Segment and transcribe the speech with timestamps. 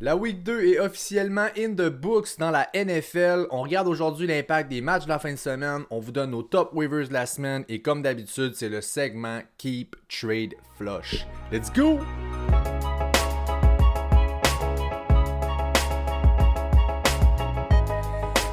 [0.00, 3.46] La Week 2 est officiellement in the books dans la NFL.
[3.52, 5.84] On regarde aujourd'hui l'impact des matchs de la fin de semaine.
[5.88, 7.64] On vous donne nos top waivers de la semaine.
[7.68, 11.24] Et comme d'habitude, c'est le segment Keep Trade Flush.
[11.52, 12.00] Let's go!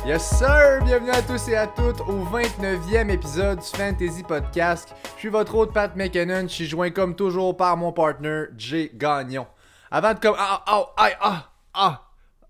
[0.06, 0.84] Yes sir!
[0.86, 4.94] Bienvenue à tous et à toutes au 29e épisode du Fantasy Podcast.
[5.16, 6.44] Je suis votre hôte Pat McKinnon.
[6.44, 9.48] Je suis joint comme toujours par mon partner Jay Gagnon.
[9.92, 10.36] Avant de comme.
[10.38, 12.02] Ah, ah, ah, ah, ah,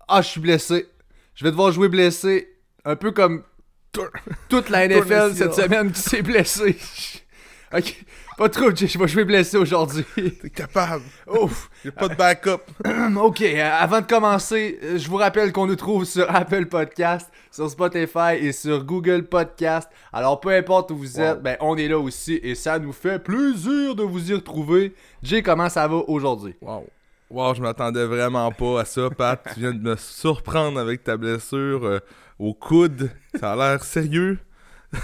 [0.06, 0.86] ah, je suis blessé.
[1.34, 2.48] Je vais devoir jouer blessé.
[2.84, 3.42] Un peu comme
[4.48, 6.78] toute la NFL cette semaine qui s'est blessée.
[7.74, 8.04] ok,
[8.38, 10.04] pas trop, je vais jouer blessé aujourd'hui.
[10.14, 11.02] T'es capable.
[11.26, 11.68] Ouf.
[11.84, 12.62] Y'a pas de backup.
[13.16, 17.28] ok, euh, avant de commencer, euh, je vous rappelle qu'on nous trouve sur Apple Podcast,
[17.50, 19.88] sur Spotify et sur Google Podcast.
[20.12, 23.18] Alors peu importe où vous êtes, ben on est là aussi et ça nous fait
[23.18, 24.94] plaisir de vous y retrouver.
[25.22, 26.54] Jay, comment ça va aujourd'hui?
[26.60, 26.86] Wow.
[27.32, 29.42] Wow, je m'attendais vraiment pas à ça, Pat.
[29.54, 31.98] tu viens de me surprendre avec ta blessure euh,
[32.38, 33.10] au coude.
[33.40, 34.38] Ça a l'air sérieux.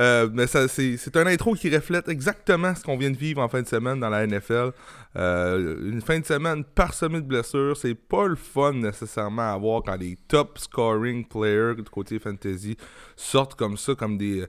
[0.00, 3.48] Euh, mais ça, c'est, un intro qui reflète exactement ce qu'on vient de vivre en
[3.48, 4.72] fin de semaine dans la NFL.
[5.14, 9.82] Euh, une fin de semaine parsemée de blessures, c'est pas le fun nécessairement à voir
[9.84, 12.76] quand les top scoring players du côté fantasy
[13.14, 14.46] sortent comme ça, comme des,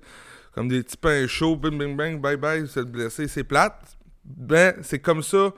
[0.53, 3.95] comme des petits pains chauds, bing bing bang, bye bye, vous êtes blessé, c'est plate.
[4.25, 5.53] Ben, c'est comme ça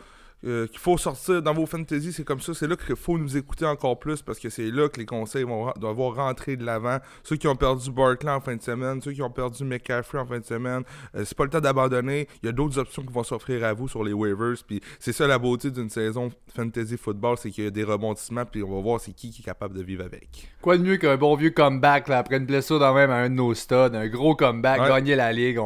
[0.45, 2.53] euh, qu'il faut sortir dans vos fantasy, c'est comme ça.
[2.53, 5.43] C'est là qu'il faut nous écouter encore plus parce que c'est là que les conseils
[5.43, 6.99] vont devoir rentrer de l'avant.
[7.23, 10.25] Ceux qui ont perdu Barkley en fin de semaine, ceux qui ont perdu McCaffrey en
[10.25, 10.83] fin de semaine,
[11.15, 12.27] euh, c'est pas le temps d'abandonner.
[12.43, 14.55] Il y a d'autres options qui vont s'offrir à vous sur les waivers.
[14.67, 18.45] Puis c'est ça la beauté d'une saison fantasy football, c'est qu'il y a des rebondissements.
[18.45, 20.49] Puis on va voir c'est qui qui est capable de vivre avec.
[20.61, 23.29] Quoi de mieux qu'un bon vieux comeback là, après une blessure dans même à un
[23.29, 25.59] de nos studs, un gros comeback, gagner la ligue.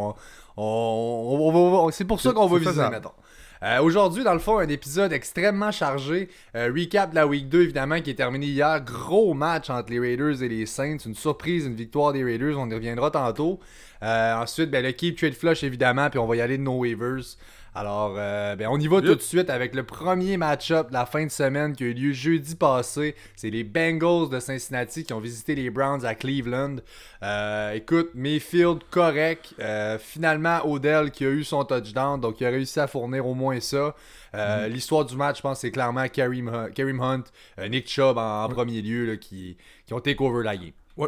[0.56, 3.14] On, c'est pour ça qu'on va viser, maintenant.
[3.62, 6.30] Euh, aujourd'hui, dans le fond, un épisode extrêmement chargé.
[6.56, 8.82] Euh, recap de la Week 2, évidemment, qui est terminé hier.
[8.82, 10.98] Gros match entre les Raiders et les Saints.
[11.06, 12.58] Une surprise, une victoire des Raiders.
[12.58, 13.60] On y reviendra tantôt.
[14.04, 16.10] Euh, ensuite, ben, le Keep Trade Flush, évidemment.
[16.10, 17.36] Puis on va y aller de nos waivers.
[17.76, 21.06] Alors, euh, ben, on y va tout de suite avec le premier match-up de la
[21.06, 23.16] fin de semaine qui a eu lieu jeudi passé.
[23.36, 26.78] C'est les Bengals de Cincinnati qui ont visité les Browns à Cleveland.
[27.22, 29.54] Euh, écoute, Mayfield correct.
[29.60, 33.36] Euh, finalement, Odell qui a eu son touchdown, donc il a réussi à fournir au
[33.36, 33.96] moins ça.
[34.34, 34.72] Mhm.
[34.72, 37.24] L'histoire du match, je pense, c'est clairement Kareem, Hunt,
[37.70, 40.72] Nick Chubb en, premier lieu qui, qui ont take over la game.
[40.98, 41.08] Ouais.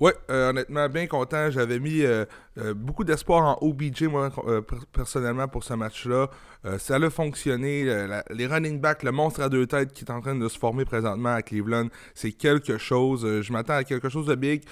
[0.00, 1.50] Ouais, honnêtement, bien content.
[1.50, 2.02] J'avais mis
[2.56, 4.60] euh, beaucoup d'espoir en OBJ, moi, euh,
[4.92, 6.30] personnellement, pour ce match-là.
[6.64, 7.84] Euh, ça a fonctionné.
[8.30, 10.84] les running backs, le monstre à deux têtes qui est en train de se former
[10.84, 13.26] présentement à Cleveland, c'est quelque chose.
[13.42, 14.62] je m'attends à quelque chose de big.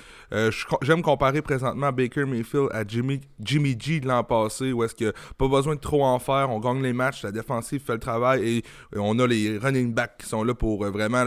[0.82, 5.12] J'aime comparer présentement Baker Mayfield à Jimmy, Jimmy G de l'an passé, où est-ce que
[5.36, 6.50] pas besoin de trop en faire.
[6.50, 8.64] On gagne les matchs, la défensive fait le travail et,
[8.96, 11.24] on a les running backs qui sont là pour vraiment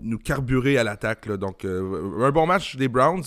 [0.00, 1.28] nous carburer à l'attaque.
[1.28, 3.24] Donc, un bon match des Browns.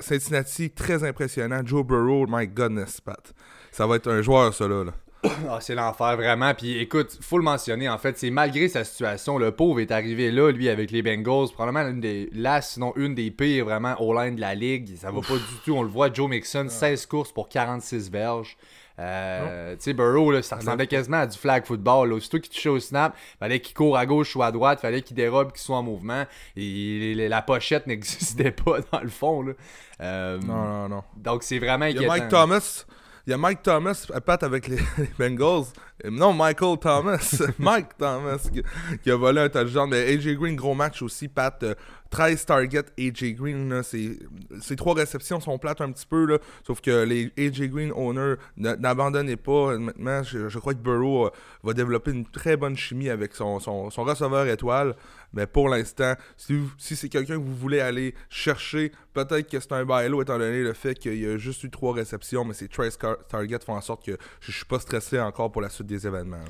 [0.00, 1.61] Cincinnati, très impressionnant.
[1.64, 3.32] Joe Burrow, my goodness, Pat.
[3.70, 4.84] Ça va être un joueur, ça, là.
[5.48, 6.52] Ah, c'est l'enfer, vraiment.
[6.54, 10.30] Puis écoute, faut le mentionner, en fait, c'est malgré sa situation, le pauvre est arrivé
[10.30, 14.36] là, lui, avec les Bengals, probablement une des, là, sinon une des pires, vraiment, all-line
[14.36, 14.96] de la ligue.
[14.96, 18.56] Ça va pas du tout, on le voit, Joe Mixon, 16 courses pour 46 verges.
[18.98, 22.10] Euh, tu sais, Burrow, là, ça ressemblait quasiment à du flag football.
[22.10, 22.16] Là.
[22.16, 25.16] Aussitôt qu'il touchait au snap, fallait qu'il court à gauche ou à droite, fallait qu'il
[25.16, 26.24] dérobe, qu'il soit en mouvement.
[26.56, 29.42] Et la pochette n'existait pas dans le fond.
[29.42, 29.52] Là.
[30.00, 31.04] Euh, non, non, non.
[31.16, 32.84] Donc c'est vraiment Il y a Mike Thomas.
[33.24, 34.78] Il y a Mike Thomas à patte avec les,
[35.18, 35.66] Bengals.
[36.10, 37.40] Non, Michael Thomas.
[37.58, 38.48] Mike Thomas
[39.02, 39.88] qui, a volé un touchdown.
[39.88, 41.28] Mais AJ Green, gros match aussi.
[41.28, 41.74] Pat, euh,
[42.12, 43.82] 13 targets AJ Green.
[43.82, 46.26] ces trois réceptions sont plates un petit peu.
[46.26, 49.78] Là, sauf que les AJ Green owners n'abandonnez pas.
[49.78, 51.30] Maintenant, je, crois que Burrow euh,
[51.62, 54.94] va développer une très bonne chimie avec son, son, receveur étoile.
[55.32, 59.86] Mais pour l'instant, si, c'est quelqu'un que vous voulez aller chercher, peut-être que c'est un
[59.86, 62.98] bailo étant donné le fait qu'il y a juste eu trois réceptions, mais ces 13
[63.30, 66.06] targets font en sorte que je ne suis pas stressé encore pour la suite des
[66.06, 66.44] événements.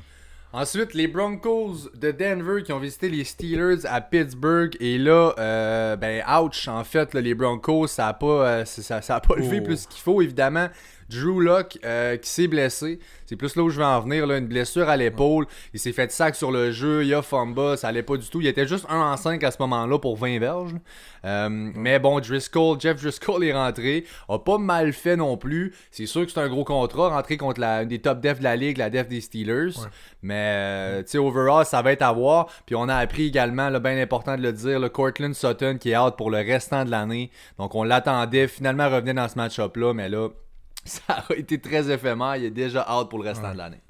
[0.55, 4.77] Ensuite, les Broncos de Denver qui ont visité les Steelers à Pittsburgh.
[4.79, 9.15] Et là, euh, ben, ouch, en fait, les Broncos, ça n'a pas, euh, ça, ça
[9.15, 9.63] a pas levé oh.
[9.63, 10.67] plus qu'il faut, évidemment.
[11.09, 12.99] Drew Locke euh, qui s'est blessé.
[13.25, 14.27] C'est plus là où je vais en venir.
[14.27, 15.47] Là, une blessure à l'épaule.
[15.73, 17.03] Il s'est fait sac sur le jeu.
[17.03, 17.77] Il a fumble.
[17.77, 18.41] Ça allait pas du tout.
[18.41, 20.75] Il était juste 1 en 5 à ce moment-là pour 20 verges.
[21.25, 24.05] Euh, mais bon, Driscoll, Jeff Driscoll est rentré.
[24.29, 25.73] A pas mal fait non plus.
[25.91, 27.09] C'est sûr que c'est un gros contrat.
[27.09, 29.71] Rentré contre la, une des top defs de la ligue, la def des Steelers.
[30.21, 32.47] Mais, euh, tu sais, overall, ça va être à voir.
[32.65, 35.91] Puis on a appris également, le bien important de le dire, le Cortland Sutton qui
[35.91, 37.31] est out pour le restant de l'année.
[37.57, 38.47] Donc on l'attendait.
[38.47, 39.93] Finalement, revenir dans ce match-up-là.
[39.93, 40.29] Mais là,
[40.85, 42.35] ça a été très éphémère.
[42.35, 43.81] Il est déjà out pour le restant de l'année.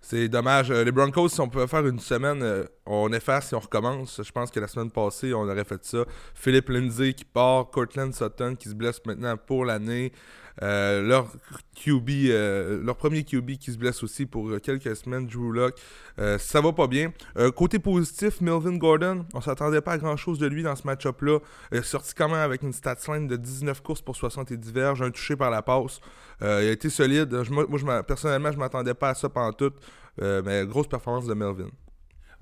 [0.00, 0.70] C'est dommage.
[0.70, 4.20] les Broncos, si on pouvait faire une semaine, on efface et on recommence.
[4.22, 6.04] Je pense que la semaine passée, on aurait fait ça.
[6.32, 10.12] Philippe Lindsay qui part, Cortland Sutton qui se blesse maintenant pour l'année.
[10.62, 11.28] Euh, leur
[11.74, 15.78] QB, euh, leur premier QB qui se blesse aussi pour quelques semaines, Drew Locke.
[16.18, 17.12] Euh, ça va pas bien.
[17.54, 21.38] côté positif, Melvin Gordon, on s'attendait pas à grand chose de lui dans ce match-up-là.
[21.82, 25.36] Sorti quand même avec une stats line de 19 courses pour 70 verges, un touché
[25.36, 26.00] par la passe.
[26.40, 27.34] il a été solide.
[27.50, 29.72] moi, personnellement, je m'attendais pas à ça pendant tout.
[30.20, 31.68] mais grosse performance de Melvin.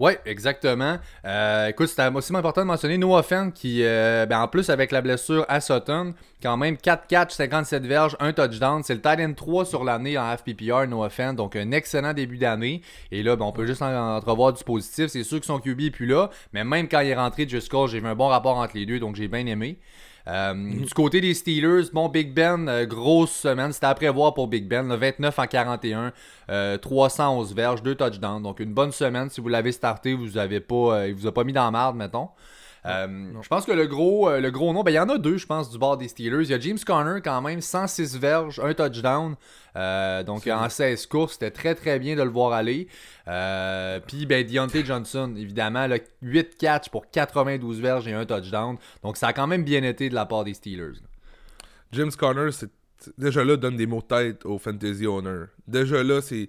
[0.00, 0.98] Oui, exactement.
[1.24, 4.90] Euh, écoute, c'était aussi important de mentionner Noah Fent qui, euh, ben, en plus avec
[4.90, 8.82] la blessure à Sutton, quand même 4 catch, 57 verges, 1 touchdown.
[8.82, 12.82] C'est le Titan 3 sur l'année en FPPR, Noah Fent, donc un excellent début d'année.
[13.12, 15.06] Et là, ben, on peut juste en entrevoir du positif.
[15.06, 17.86] C'est sûr que son QB n'est plus là, mais même quand il est rentré jusqu'à
[17.86, 19.78] j'ai vu un bon rapport entre les deux, donc j'ai bien aimé.
[20.26, 23.72] Euh, du côté des Steelers, bon, Big Ben, euh, grosse semaine.
[23.72, 24.94] C'était à prévoir pour Big Ben.
[24.94, 26.12] 29 en 41,
[26.78, 28.42] 311 verges, 2 touchdowns.
[28.42, 29.28] Donc, une bonne semaine.
[29.28, 31.70] Si vous l'avez starté, vous avez pas, euh, il vous a pas mis dans la
[31.70, 32.28] marde, mettons.
[32.86, 35.16] Euh, je pense que le gros, euh, le gros nom, ben, il y en a
[35.16, 36.44] deux, je pense, du bord des Steelers.
[36.44, 39.36] Il y a James Conner, quand même, 106 verges, un touchdown.
[39.76, 42.88] Euh, donc, en 16 courses, c'était très, très bien de le voir aller.
[44.06, 45.88] Puis, ben, Deontay Johnson, évidemment,
[46.20, 48.76] 8 catch pour 92 verges et un touchdown.
[49.02, 51.00] Donc, ça a quand même bien été de la part des Steelers.
[51.92, 52.70] James Conner, c'est
[53.16, 55.44] déjà là, donne des mots de tête au Fantasy Owner.
[55.66, 56.48] Déjà là, c'est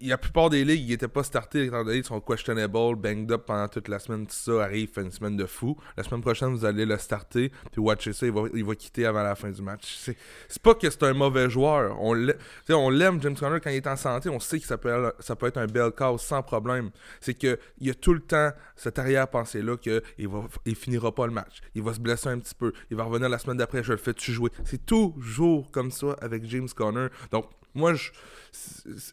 [0.00, 3.44] la plupart des ligues, il n'était pas starté étant donné qu'ils sont questionable, banged up
[3.46, 4.26] pendant toute la semaine.
[4.26, 5.76] Tout ça arrive, fait une semaine de fou.
[5.96, 9.04] La semaine prochaine, vous allez le starter, puis watcher ça, il va, il va quitter
[9.04, 10.10] avant la fin du match.
[10.48, 12.00] C'est pas que c'est un mauvais joueur.
[12.00, 14.28] On l'aime, James Conner, quand il est en santé.
[14.30, 16.90] On sait que ça peut, ça peut être un bel cas sans problème.
[17.20, 21.32] C'est qu'il y a tout le temps cette arrière-pensée-là qu'il va, il finira pas le
[21.32, 21.60] match.
[21.74, 22.72] Il va se blesser un petit peu.
[22.90, 24.50] Il va revenir la semaine d'après, je le fais-tu jouer?
[24.64, 27.08] C'est toujours comme ça avec James Conner.
[27.30, 27.94] Donc, moi,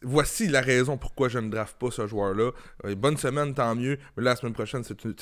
[0.02, 2.52] voici la raison pourquoi je ne draft pas ce joueur-là.
[2.84, 3.98] Euh, bonne semaine, tant mieux.
[4.16, 5.14] Mais la semaine prochaine, c'est une,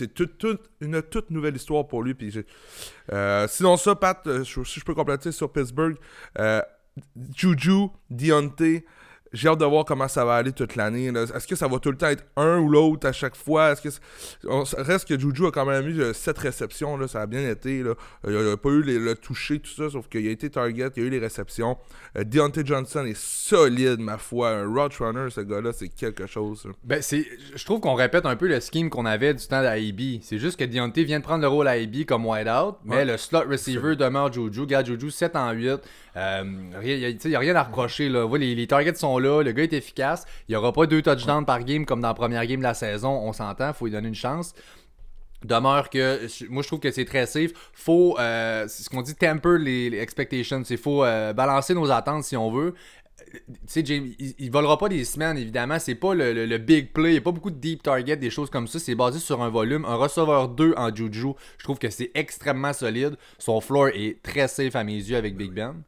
[0.81, 2.17] une, toute nouvelle histoire pour lui.
[3.13, 5.97] Euh, sinon, ça, Pat, euh, si je peux compléter sur Pittsburgh,
[7.35, 8.85] Juju, Deontay,
[9.33, 11.07] j'ai hâte de voir comment ça va aller toute l'année.
[11.07, 13.73] Est-ce que ça va tout le temps être un ou l'autre à chaque fois?
[13.73, 17.27] Est-ce que reste que Juju a quand même eu 7 euh, réceptions, là, ça a
[17.27, 17.83] bien été.
[17.83, 17.95] Là.
[18.27, 21.07] Il n'a pas eu le toucher, tout ça, sauf qu'il a été target, il a
[21.07, 21.79] eu les réceptions.
[22.19, 24.51] Euh, Deontay Johnson est solide, ma foi.
[24.51, 26.67] Un road runner, ce gars-là, c'est quelque chose.
[26.83, 30.21] Ben, c'est, je trouve qu'on répète un peu le scheme qu'on avait du temps d'AIB.
[30.23, 33.17] C'est juste que Deontay vient de prendre le rôle à AIB comme wideout, mais le
[33.17, 34.63] slot receiver demeure Juju.
[34.63, 35.81] Regarde, Juju 7 en 8.
[36.17, 36.43] Euh,
[36.83, 38.09] il n'y a, rien à reprocher.
[38.09, 38.27] Là.
[38.37, 40.25] les, les targets sont le gars est efficace.
[40.49, 42.75] Il n'y aura pas deux touchdowns par game comme dans la première game de la
[42.75, 44.55] saison, on s'entend, il faut lui donner une chance.
[45.45, 47.53] Demeure que moi je trouve que c'est très safe.
[47.73, 50.63] Faut euh, c'est ce qu'on dit temper les, expectations.
[50.69, 52.75] Il faut euh, balancer nos attentes si on veut.
[53.75, 55.79] James, il, volera pas des semaines, évidemment.
[55.79, 57.11] C'est pas le, big play.
[57.11, 58.79] Il n'y a pas beaucoup de deep target, des choses comme ça.
[58.79, 59.85] C'est basé sur un volume.
[59.85, 63.17] Un receveur 2 en Juju, je trouve que c'est extrêmement solide.
[63.39, 65.83] Son floor est très safe à mes yeux avec Big Ben.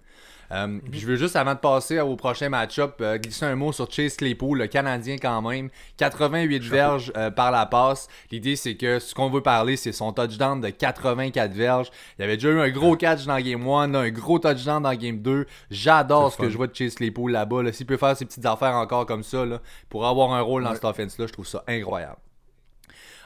[0.52, 3.90] Euh, je veux juste, avant de passer au prochain match-up, euh, glisser un mot sur
[3.90, 5.70] Chase Claypool, le Canadien quand même.
[5.96, 8.08] 88 verges euh, par la passe.
[8.30, 11.90] L'idée, c'est que ce qu'on veut parler, c'est son touchdown de 84 verges.
[12.18, 14.94] Il y avait déjà eu un gros catch dans Game 1, un gros touchdown dans
[14.94, 15.46] Game 2.
[15.70, 17.72] J'adore ce que je vois de Chase Claypool là-bas.
[17.72, 19.44] S'il peut faire ses petites affaires encore comme ça,
[19.88, 22.18] pour avoir un rôle dans cette offense-là, je trouve ça incroyable.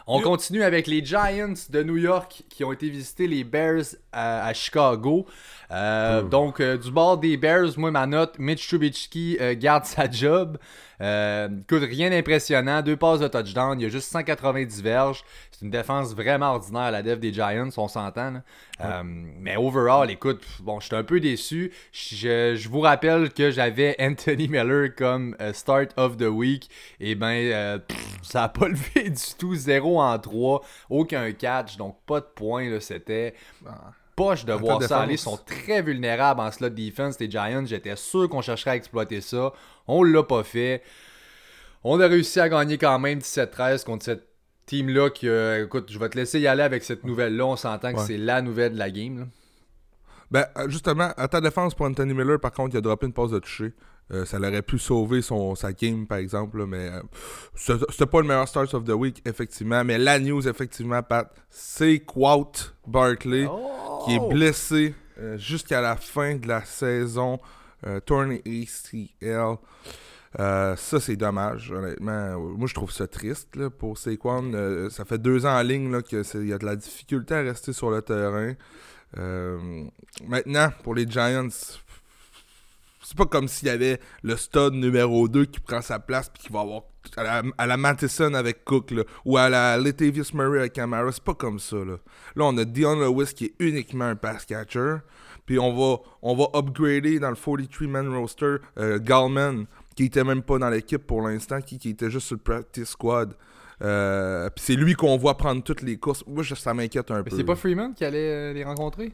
[0.08, 4.54] On continue avec les Giants de New York qui ont été visiter les Bears à,
[4.54, 5.26] Chicago.
[5.70, 10.10] Euh, donc, euh, du bord des Bears, moi, ma note, Mitch Trubisky euh, garde sa
[10.10, 10.58] job.
[10.98, 12.80] Écoute, rien d'impressionnant.
[12.80, 13.78] Deux passes de touchdown.
[13.78, 15.24] Il y a juste 190 verges.
[15.50, 18.40] C'est une défense vraiment ordinaire, la def des Giants, on s'entend.
[19.04, 21.70] Mais overall, écoute, bon, je suis un peu déçu.
[21.92, 26.70] Je, vous rappelle que j'avais Anthony Miller comme start of the week.
[26.98, 27.82] Et eh ben,
[28.22, 29.54] ça n'a pas levé du tout.
[29.54, 30.62] 0 en 3.
[30.88, 31.76] Aucun catch.
[31.76, 32.80] Donc, pas de points.
[32.80, 33.34] C'était.
[33.66, 35.14] Ah poche de voir ça aller.
[35.14, 37.66] Ils sont très vulnérables en slot defense, les Giants.
[37.66, 39.52] J'étais sûr qu'on chercherait à exploiter ça.
[39.86, 40.82] On l'a pas fait.
[41.84, 44.26] On a réussi à gagner quand même 17-13 contre cette
[44.64, 47.46] team-là qui, écoute, je vais te laisser y aller avec cette nouvelle-là.
[47.46, 49.28] On s'entend que c'est la nouvelle de la game.
[50.30, 53.12] Ben, euh, justement, à ta défense pour Anthony Miller, par contre, il a droppé une
[53.12, 53.72] passe de toucher.
[54.12, 56.64] Euh, ça l'aurait pu sauver son, sa game, par exemple.
[56.66, 57.00] mais euh,
[57.54, 59.84] c'était pas le meilleur start of the week, effectivement.
[59.84, 63.48] Mais la news, effectivement, Pat, c'est Quout Barkley
[64.04, 64.28] qui est oh!
[64.28, 67.40] blessé euh, jusqu'à la fin de la saison.
[68.04, 69.56] torn ACL.
[70.36, 72.38] ça, c'est dommage, honnêtement.
[72.38, 74.88] Moi, je trouve ça triste pour Saquon.
[74.90, 77.90] ça fait deux ans en ligne qu'il y a de la difficulté à rester sur
[77.90, 78.54] le terrain.
[80.28, 81.48] maintenant, pour les Giants,
[83.06, 86.42] C'est pas comme s'il y avait le stud numéro 2 qui prend sa place puis
[86.42, 86.82] qui va avoir
[87.16, 91.12] à la, à Matheson avec Cook là, ou à la Latavius Murray avec Camara.
[91.12, 91.76] C'est pas comme ça.
[91.76, 91.98] Là,
[92.34, 94.96] là on a Dion Lewis qui est uniquement un pass catcher.
[95.44, 100.42] Puis on va, on va upgrader dans le 43-man roster euh, Gallman, qui était même
[100.42, 103.34] pas dans l'équipe pour l'instant, qui, qui était juste sur le practice squad.
[103.82, 106.24] Euh, puis c'est lui qu'on voit prendre toutes les courses.
[106.26, 107.36] Moi, ça m'inquiète un peu.
[107.36, 109.12] C'est pas Freeman qui allait euh, les rencontrer?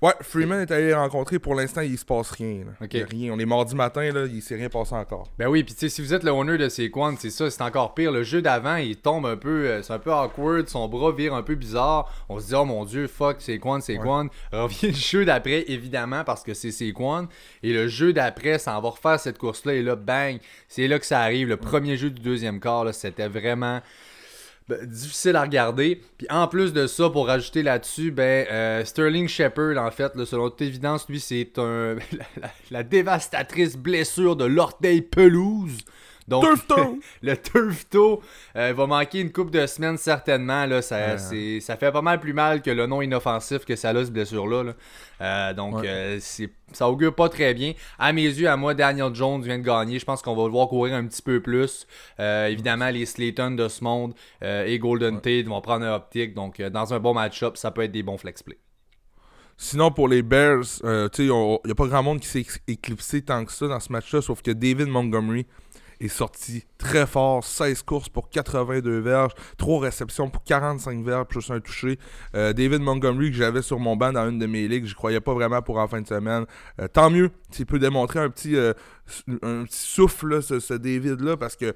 [0.00, 1.38] Ouais, Freeman est allé les rencontrer.
[1.38, 2.64] Pour l'instant, il se passe rien.
[2.80, 3.32] rien.
[3.32, 5.28] On est mardi matin, là, il s'est rien passé encore.
[5.38, 7.62] Ben oui, puis tu sais, si vous êtes le owner de Saquon, c'est ça, c'est
[7.62, 8.10] encore pire.
[8.10, 11.34] Le jeu d'avant, il tombe un peu, euh, c'est un peu awkward, son bras vire
[11.34, 12.10] un peu bizarre.
[12.28, 14.28] On se dit, oh mon dieu, fuck, Saquon, Saquon.
[14.52, 14.58] Ouais.
[14.58, 17.28] Revient le jeu d'après, évidemment, parce que c'est Saquon.
[17.62, 19.74] Et le jeu d'après, ça en va refaire cette course-là.
[19.74, 21.48] Et là, bang, c'est là que ça arrive.
[21.48, 23.80] Le premier jeu du deuxième quart, c'était vraiment
[24.68, 26.02] ben, difficile à regarder.
[26.18, 30.50] Puis en plus de ça, pour rajouter là-dessus, ben euh, Sterling Shepard, en fait, selon
[30.50, 31.96] toute évidence, lui, c'est un
[32.70, 35.78] la, dévastatrice blessure de l'orteil pelouse.
[36.28, 36.44] Donc,
[37.22, 38.20] le turf toe
[38.56, 40.66] euh, va manquer une coupe de semaines certainement.
[40.66, 43.94] Là, ça, ça fait pas mal plus mal que le nom inoffensif que ça a,
[44.04, 44.74] cette blessure-là.
[45.20, 46.18] Euh, donc, euh,
[46.72, 47.74] ça augure pas très bien.
[47.98, 49.98] À mes yeux, à moi, Daniel Jones vient de gagner.
[49.98, 51.86] Je pense qu'on va le voir courir un petit peu plus.
[52.18, 56.34] évidemment, les Slayton de ce monde et Golden Tate vont prendre un optique.
[56.34, 58.58] Donc, dans un bon match-up, ça peut être des bons flex play.
[59.58, 61.18] Sinon, pour les Bears, il
[61.64, 64.42] n'y a pas grand monde qui s'est éclipsé tant que ça dans ce match-là, sauf
[64.42, 65.46] que David Montgomery
[66.00, 67.44] est sorti très fort.
[67.44, 71.98] 16 courses pour 82 verges, 3 réceptions pour 45 verges, plus un touché.
[72.34, 75.20] Euh, David Montgomery, que j'avais sur mon banc dans une de mes ligues, je croyais
[75.20, 76.46] pas vraiment pour en fin de semaine.
[76.80, 78.72] Euh, tant mieux s'il peut démontrer un petit, euh,
[79.42, 81.74] un petit souffle, ce, David-là, parce que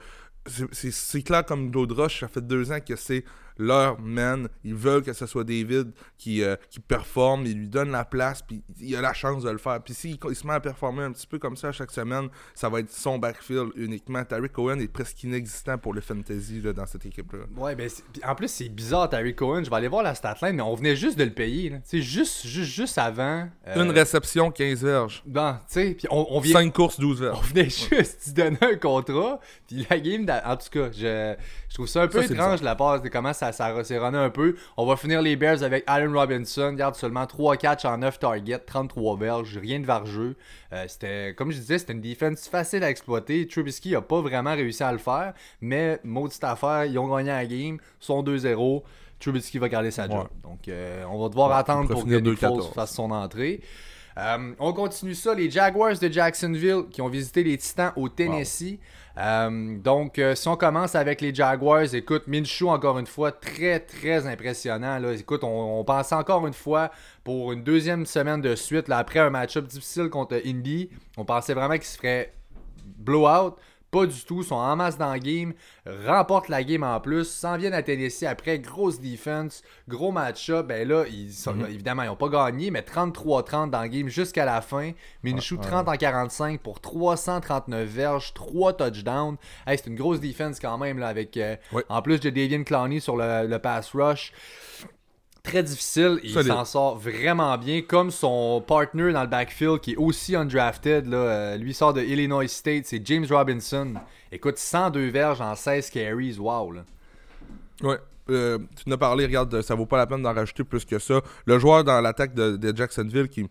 [0.72, 3.24] c'est clair comme Claude Roche, ça fait deux ans que c'est
[3.58, 4.48] leur man.
[4.64, 8.42] Ils veulent que ce soit David qui, euh, qui performe, ils lui donnent la place,
[8.42, 9.80] puis il a la chance de le faire.
[9.82, 12.68] Puis s'il il se met à performer un petit peu comme ça chaque semaine, ça
[12.68, 14.24] va être son backfield uniquement.
[14.24, 17.40] Tariq Cohen est presque inexistant pour le fantasy dans cette équipe-là.
[17.56, 17.88] Ouais, ben
[18.26, 19.64] en plus, c'est bizarre, Tariq Cohen.
[19.64, 21.72] Je vais aller voir la statline, mais on venait juste de le payer.
[21.84, 23.48] C'est juste, juste, juste avant.
[23.68, 25.22] Euh, Une réception, 15 verges.
[25.26, 26.60] Non, tu sais, puis on, on vient.
[26.60, 27.38] 5 courses, 12 verges.
[27.38, 31.34] On venait juste de donner un contrat, puis la game, en tout cas, je,
[31.68, 34.56] je trouve ça un peu étrange la part de comment ça ça, runné un peu.
[34.76, 36.72] On va finir les Bears avec Allen Robinson.
[36.72, 40.36] Garde seulement 3 catchs en 9 targets, 33 verges, rien de vargeux.
[40.72, 43.46] Euh, c'était, comme je disais, c'était une défense facile à exploiter.
[43.46, 47.46] Trubisky n'a pas vraiment réussi à le faire, mais maudite affaire, ils ont gagné la
[47.46, 48.82] game, sont 2-0.
[49.18, 50.28] Trubisky va garder sa job.
[50.42, 52.38] Donc, euh, on va devoir attendre pour que Nick
[52.74, 53.60] fasse son entrée.
[54.18, 55.34] Euh, on continue ça.
[55.34, 58.78] Les Jaguars de Jacksonville qui ont visité les Titans au Tennessee.
[59.18, 63.80] Euh, donc, euh, si on commence avec les Jaguars, écoute, Minshew, encore une fois, très,
[63.80, 64.98] très impressionnant.
[64.98, 65.12] Là.
[65.12, 66.90] Écoute, on, pensait encore une fois
[67.24, 71.54] pour une deuxième semaine de suite, là, après un match-up difficile contre Indy, on pensait
[71.54, 72.32] vraiment qu'il se ferait
[72.84, 73.56] blowout.
[73.90, 75.52] Pas du tout, ils sont en masse dans le game,
[76.06, 80.66] remportent la game en plus, s'en viennent à Tennessee après, grosse defense, gros match-up.
[80.66, 81.66] Ben là, ils mhm.
[81.68, 84.92] évidemment, ils n'ont pas gagné, mais 33-30 dans le game jusqu'à la fin.
[85.24, 89.36] Minshew 30 en 45 pour 339 verges, 3 touchdowns.
[89.66, 91.56] c'est une grosse defense quand même, là, avec euh,
[91.88, 94.32] en plus de Davian Clowney sur le, le pass rush
[95.42, 96.20] très difficile.
[96.22, 97.82] il s'en sort vraiment bien.
[97.82, 101.06] Comme son partner dans le backfield qui est aussi undrafted.
[101.06, 102.86] Là, euh, lui sort de Illinois State.
[102.86, 103.94] C'est James Robinson.
[104.32, 106.36] Écoute, 102 verges en 16 carries.
[106.38, 106.72] Wow.
[106.72, 106.84] Là.
[107.82, 107.98] Ouais.
[108.28, 110.98] Euh, tu en as parlé, regarde, ça vaut pas la peine d'en rajouter plus que
[110.98, 111.20] ça.
[111.46, 113.46] Le joueur dans l'attaque de, Jacksonville qui,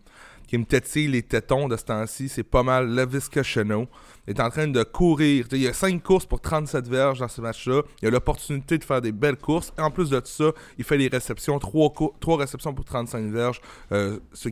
[0.46, 3.88] qui me tétille les tétons de ce temps-ci, c'est pas mal Levis Cacheno
[4.30, 5.46] est en train de courir.
[5.52, 7.82] Il y a 5 courses pour 37 verges dans ce match-là.
[8.02, 9.72] Il a l'opportunité de faire des belles courses.
[9.78, 11.92] Et en plus de ça, il fait des réceptions, 3,
[12.38, 13.60] réceptions pour 35 verges.
[13.92, 14.50] Euh, c'est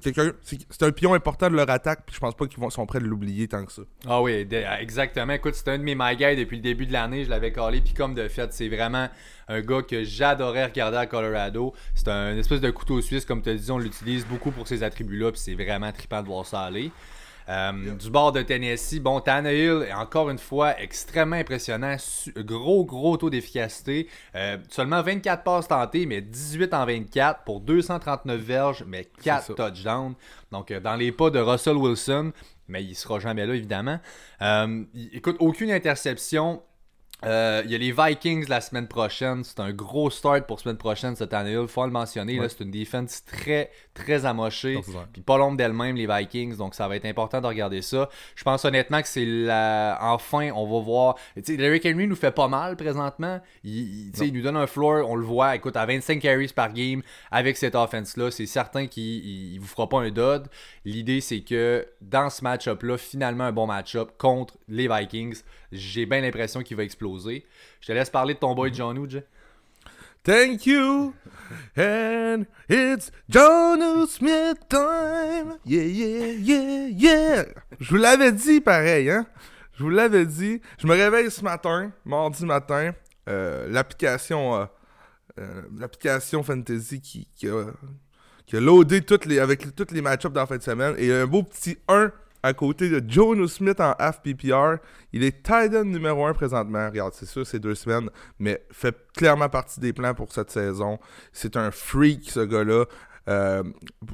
[0.71, 3.05] c'est un pion important de leur attaque, puis je pense pas qu'ils sont prêts de
[3.05, 3.83] l'oublier tant que ça.
[4.07, 4.47] Ah oui,
[4.81, 5.33] exactement.
[5.33, 7.25] Écoute, c'était un de mes my guys depuis le début de l'année.
[7.25, 9.09] Je l'avais collé, puis comme de fait, c'est vraiment
[9.49, 11.73] un gars que j'adorais regarder à Colorado.
[11.95, 14.83] C'est un espèce de couteau suisse, comme tu as dit, on l'utilise beaucoup pour ces
[14.83, 16.91] attributs-là, puis c'est vraiment trippant de voir ça aller.
[17.49, 21.97] Euh, du bord de Tennessee, bon, Tannehill est encore une fois extrêmement impressionnant.
[22.37, 24.09] Gros, gros taux d'efficacité.
[24.35, 30.15] Euh, seulement 24 passes tentées, mais 18 en 24 pour 239 verges, mais 4 touchdowns.
[30.53, 32.33] Donc, euh, dans les pas de Russell Wilson,
[32.69, 33.99] mais il sera jamais là, évidemment.
[35.15, 36.63] écoute, aucune interception.
[37.25, 39.43] Euh, il y a les Vikings la semaine prochaine.
[39.43, 41.63] C'est un gros start pour semaine prochaine cette année-là.
[41.63, 42.41] Il faut le mentionner.
[42.49, 44.81] C'est une défense très, très amochée.
[45.13, 46.57] Puis pas l'ombre d'elle-même, les Vikings.
[46.57, 48.09] Donc ça va être important de regarder ça.
[48.37, 49.99] Je pense honnêtement que c'est la.
[50.01, 51.15] Enfin, on va voir.
[51.45, 53.41] Tu Derrick Henry nous fait pas mal présentement.
[53.65, 55.09] Il, il nous donne un floor.
[55.09, 55.57] On le voit.
[55.57, 59.89] Écoute, à 25 carries par game avec cette offense-là, c'est certain qu'il ne vous fera
[59.89, 60.49] pas un dud.
[60.89, 66.23] L'idée, c'est que dans ce match-up-là, finalement, un bon match-up contre les Vikings j'ai bien
[66.23, 67.45] l'impression qu'il va exploser.
[67.83, 69.07] Je te laisse parler de ton boy John.
[70.25, 71.15] Thank you,
[71.77, 75.59] and it's John Smith time.
[75.67, 77.45] Yeah, yeah, yeah, yeah.
[77.79, 79.27] Je vous l'avais dit pareil, hein?
[79.75, 80.63] Je vous l'avais dit.
[80.79, 82.93] Je me réveille ce matin, mardi matin.
[83.29, 84.65] Euh, l'application euh,
[85.39, 87.67] euh, l'application Fantasy qui, qui, a,
[88.49, 90.95] qui a loadé toutes avec tous les match-ups dans la fin de semaine.
[90.97, 92.11] Et un beau petit 1
[92.43, 94.77] à côté de Jono Smith en half PPR.
[95.13, 96.89] Il est Titan numéro 1 présentement.
[96.89, 100.99] Regarde, c'est sûr, c'est deux semaines, mais fait clairement partie des plans pour cette saison.
[101.31, 102.87] C'est un freak, ce gars-là.
[103.29, 103.63] Euh,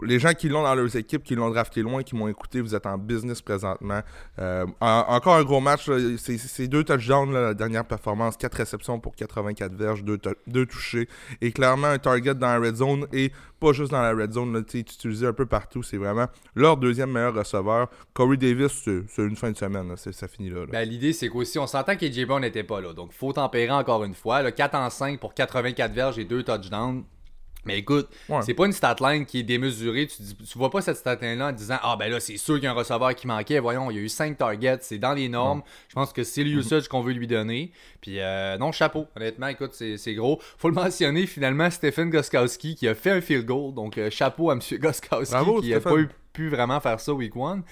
[0.02, 2.74] les gens qui l'ont dans leurs équipes, qui l'ont drafté loin, qui m'ont écouté, vous
[2.74, 4.00] êtes en business présentement.
[4.38, 5.88] Euh, encore un gros match.
[6.18, 8.36] C'est deux touchdowns, la dernière performance.
[8.36, 11.08] Quatre réceptions pour 84 verges, deux, touchés.
[11.40, 13.06] Et clairement, un target dans la red zone.
[13.12, 15.82] Et pas juste dans la red zone, là, utilisé un peu partout.
[15.82, 17.88] C'est vraiment leur deuxième meilleur receveur.
[18.12, 19.94] Corey Davis, c'est une fin de semaine.
[19.96, 20.66] Ça finit là.
[20.66, 22.92] Ben, L'idée, c'est qu'aussi, on s'entend qu'AJ Brown n'était pas là.
[22.92, 24.42] Donc, faut tempérer encore une fois.
[24.42, 27.04] Là, 4 en 5 pour 84 verges et deux touchdowns.
[27.64, 28.08] Mais écoute,
[28.42, 30.06] c'est pas une stat line qui est démesurée.
[30.06, 32.64] Tu, tu vois pas cette stat line-là en disant Ah ben là, c'est sûr qu'il
[32.64, 33.58] y a un receveur qui manquait.
[33.58, 35.62] Voyons, il y a eu 5 targets, c'est dans les normes.
[35.88, 37.72] Je pense que c'est le usage qu'on veut lui donner.
[38.00, 39.06] Puis euh, non, chapeau.
[39.16, 40.40] Honnêtement, écoute, c'est gros.
[40.58, 43.74] Faut le mentionner finalement, Stephen Goskowski qui a fait un field goal.
[43.74, 44.60] Donc euh, chapeau à M.
[44.78, 45.96] Goskowski qui a pas
[46.34, 47.62] pu vraiment faire ça week one.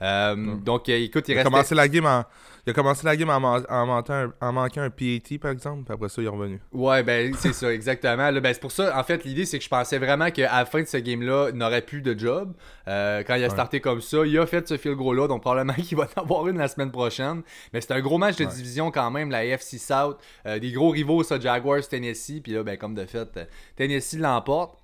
[0.00, 2.24] Euh, donc écoute, il, il a commencé la game en
[2.64, 6.22] il a commencé la game en, en, manquant un PAT, par exemple, puis après ça,
[6.22, 6.60] il est revenu.
[6.70, 8.32] Ouais, ben, c'est ça, exactement.
[8.32, 10.80] ben, c'est pour ça, en fait, l'idée, c'est que je pensais vraiment qu'à la fin
[10.80, 12.52] de ce game-là, il n'aurait plus de job.
[12.86, 15.74] Euh, quand il a starté comme ça, il a fait ce fil gros-là, donc probablement
[15.82, 17.42] qu'il va en avoir une la semaine prochaine.
[17.72, 20.18] Mais c'est un gros match de division quand même, la AFC South.
[20.46, 23.40] Euh, des gros rivaux, ça, Jaguars, Tennessee, puis là, ben, comme de fait,
[23.74, 24.81] Tennessee l'emporte.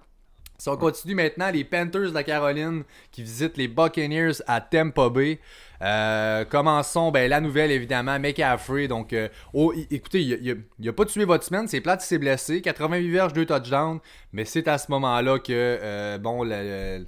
[0.60, 5.08] Si on continue maintenant, les Panthers de la Caroline qui visitent les Buccaneers à Tampa
[5.08, 5.38] Bay.
[5.82, 8.88] Euh, commençons, ben, la nouvelle évidemment, McCaffrey.
[8.88, 12.60] Donc, euh, oh, écoutez, il n'a pas tué votre semaine, c'est plate, il s'est blessé.
[12.60, 14.00] 88 verges, 2 touchdowns.
[14.32, 17.06] Mais c'est à ce moment-là que, euh, bon, le,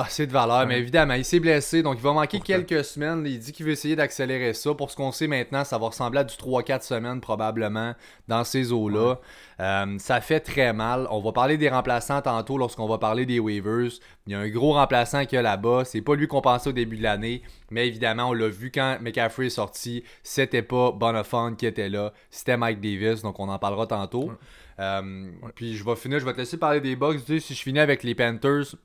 [0.00, 3.24] ah, c'est de valeur, mais évidemment, il s'est blessé, donc il va manquer quelques semaines.
[3.26, 4.72] Il dit qu'il veut essayer d'accélérer ça.
[4.72, 7.96] Pour ce qu'on sait maintenant, ça va ressembler à du 3-4 semaines probablement
[8.28, 9.16] dans ces eaux-là.
[9.58, 11.08] Euh, ça fait très mal.
[11.10, 13.90] On va parler des remplaçants tantôt lorsqu'on va parler des waivers.
[14.28, 15.84] Il y a un gros remplaçant qu'il y a là-bas.
[15.84, 18.98] C'est pas lui qu'on pensait au début de l'année, mais évidemment, on l'a vu quand
[19.00, 20.04] McCaffrey est sorti.
[20.22, 24.30] C'était pas Bonafont qui était là, c'était Mike Davis, donc on en parlera tantôt.
[24.78, 27.18] Euh, puis je vais finir, je vais te laisser parler des Bucks.
[27.26, 28.76] Si je finis avec les Panthers,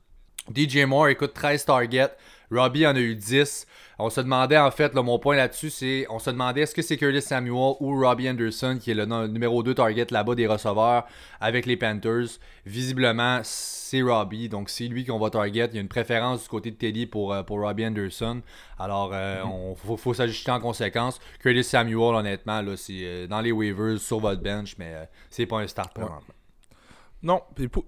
[0.52, 2.10] DJ Moore, écoute, 13 targets.
[2.50, 3.66] Robbie en a eu 10.
[3.98, 6.96] On se demandait, en fait, mon point là-dessus, c'est on se demandait est-ce que c'est
[6.96, 11.06] Curtis Samuel ou Robbie Anderson qui est le numéro 2 target là-bas des receveurs
[11.40, 12.38] avec les Panthers?
[12.66, 15.68] Visiblement, c'est Robbie, donc c'est lui qu'on va target.
[15.72, 18.42] Il y a une préférence du côté de Teddy pour, euh, pour Robbie Anderson.
[18.78, 19.96] Alors, il euh, mhm.
[19.96, 21.20] faut, s'ajuster en conséquence.
[21.40, 25.60] Curtis Samuel, honnêtement, là, c'est euh, dans les waivers sur votre bench, mais c'est pas
[25.60, 26.20] un start pour
[27.24, 27.40] non,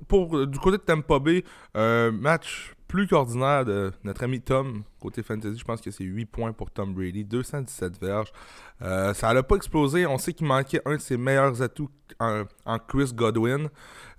[0.09, 1.45] pour, euh, du côté de Tampa Bay,
[1.75, 6.25] un match plus qu'ordinaire de notre ami Tom, côté fantasy, je pense que c'est 8
[6.25, 8.33] points pour Tom Brady, 217 verges.
[8.81, 12.45] Euh, ça n'a pas explosé, on sait qu'il manquait un de ses meilleurs atouts en,
[12.89, 13.69] Chris Godwin.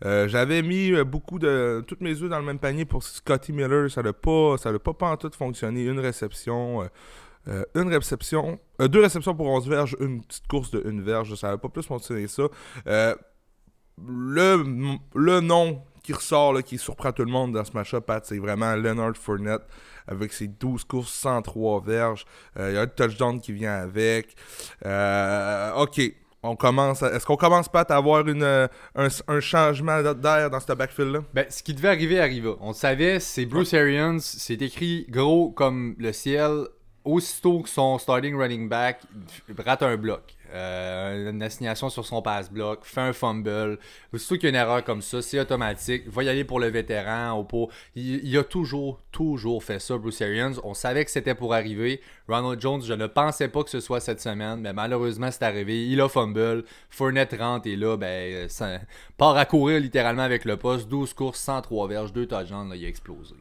[0.06, 3.90] Euh, j'avais mis beaucoup de toutes mes œufs dans le même panier pour Scotty Miller,
[3.90, 5.86] ça n'a pas, ça pas, pas en tout fonctionné.
[5.86, 6.88] Une réception,
[7.48, 11.58] une réception, deux réceptions pour 11 verges, une petite course de une verge, ça n'a
[11.58, 12.44] pas plus fonctionné ça
[14.06, 18.76] le, le nom qui ressort, qui surprend tout le monde dans ce match-up, c'est vraiment
[18.76, 19.64] Leonard Fournette
[20.08, 22.26] avec ses 12 courses, 103 verges.
[22.58, 24.36] Euh, il y a un touchdown qui vient avec.
[24.86, 26.02] Euh, ok,
[26.44, 27.02] on commence.
[27.02, 31.24] Est-ce qu'on commence pas à avoir une, euh, un, changement d'air dans ce backfield-là?
[31.34, 32.52] Ben, ce qui devait arriver arriva.
[32.62, 34.20] On le savait, c'est Bruce Arians.
[34.20, 36.68] C'est écrit gros comme le ciel.
[37.04, 39.02] Aussitôt que son starting running back
[39.66, 40.37] rate un bloc.
[40.54, 43.80] Euh, une assignation sur son passe-bloc, fait un fumble.
[44.14, 46.08] Aussitôt qu'il y a une erreur comme ça, c'est automatique.
[46.08, 47.46] Va y aller pour le vétéran.
[47.96, 50.54] Il, a toujours, toujours fait ça, Bruce Arians.
[50.64, 52.02] On savait que c'était pour arriver.
[52.28, 55.86] Ronald Jones, je ne pensais pas que ce soit cette semaine, mais malheureusement, c'est arrivé.
[55.88, 56.64] Il a fumble.
[56.90, 58.80] Fournette rentre et là, ben, ça
[59.18, 60.88] part à courir littéralement avec le poste.
[60.88, 63.36] 12 courses, 103 verges, 2 touchdowns, il a explosé.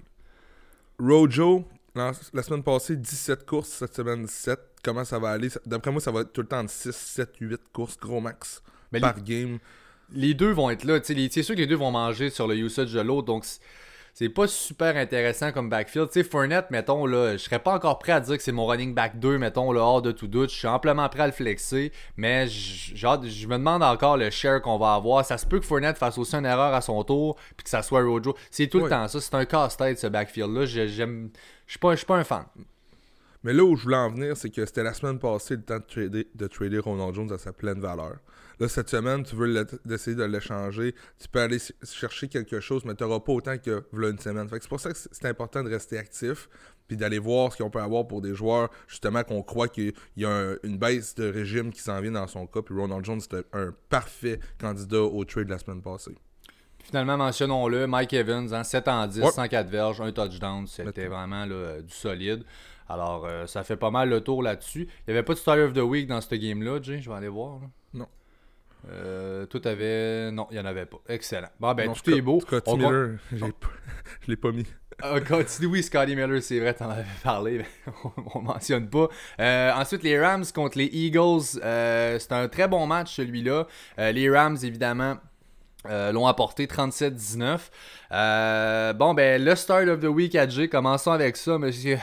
[0.99, 1.65] Rojo,
[1.95, 5.49] la semaine passée, 17 courses, cette semaine 17 comment ça va aller.
[5.67, 8.63] D'après moi, ça va être tout le temps de 6, 7, 8 courses gros max
[9.01, 9.59] par game.
[10.13, 10.99] Les deux vont être là.
[11.03, 13.27] C'est sûr que les deux vont manger sur le usage de l'autre.
[13.27, 13.45] Donc,
[14.15, 16.09] c'est pas super intéressant comme backfield.
[16.09, 18.65] Tu sais, Fournette, mettons, là, je serais pas encore prêt à dire que c'est mon
[18.65, 20.51] running back 2, mettons, là, hors de tout doute.
[20.51, 24.79] Je suis amplement prêt à le flexer, mais je me demande encore le share qu'on
[24.79, 25.23] va avoir.
[25.25, 27.83] Ça se peut que Fournette fasse aussi une erreur à son tour, puis que ça
[27.83, 28.35] soit Rojo.
[28.51, 29.21] C'est tout le temps ça.
[29.21, 30.65] C'est un casse-tête, ce backfield-là.
[30.65, 31.29] Je
[31.67, 32.47] suis pas, pas un fan.
[33.47, 35.79] Mais là où je voulais en venir, c'est que c'était la semaine passée le temps
[35.79, 38.17] de trader, de trader Ronald Jones à sa pleine valeur.
[38.59, 40.97] Là, cette semaine, tu veux essayer de l'échanger.
[41.21, 44.49] Tu peux aller chercher quelque chose, mais tu n'auras pas autant que une semaine.
[44.51, 46.49] c'est pour ça que c'est important de rester actif
[46.89, 50.25] puis d'aller voir ce qu'on peut avoir pour des joueurs, justement, qu'on croit qu'il y
[50.25, 52.63] a une baisse de régime qui s'en vient dans son cas.
[52.63, 56.17] Puis Ronald Jones, c'était un parfait candidat au trade la semaine passée.
[56.83, 62.45] Finalement, mentionnons-le, Mike Evans, 7 en 10, 104 verges, un touchdown, c'était vraiment du solide.
[62.89, 64.83] Alors, euh, ça fait pas mal le tour là-dessus.
[64.83, 67.17] Il n'y avait pas de Starter of the Week dans ce game-là, Jay, je vais
[67.17, 67.61] aller voir.
[67.93, 68.07] Non.
[68.91, 70.31] Euh, tout avait.
[70.31, 70.99] Non, il n'y en avait pas.
[71.09, 71.49] Excellent.
[71.59, 72.41] Bon, ben, tout est beau.
[72.41, 73.39] Scotty Miller, pas...
[74.21, 74.67] je l'ai pas mis.
[75.03, 75.17] Ah,
[75.63, 77.67] oui, Scotty Miller, c'est vrai, t'en avais parlé, mais
[78.35, 79.09] on, mentionne pas.
[79.41, 81.61] Euh, ensuite, les Rams contre les Eagles.
[81.63, 83.67] Euh, c'est un très bon match, celui-là.
[83.99, 85.17] les Rams, évidemment.
[85.85, 88.95] l'ont apporté 37-19.
[88.95, 91.99] bon, ben, le start of the week à J, commençons avec ça, monsieur.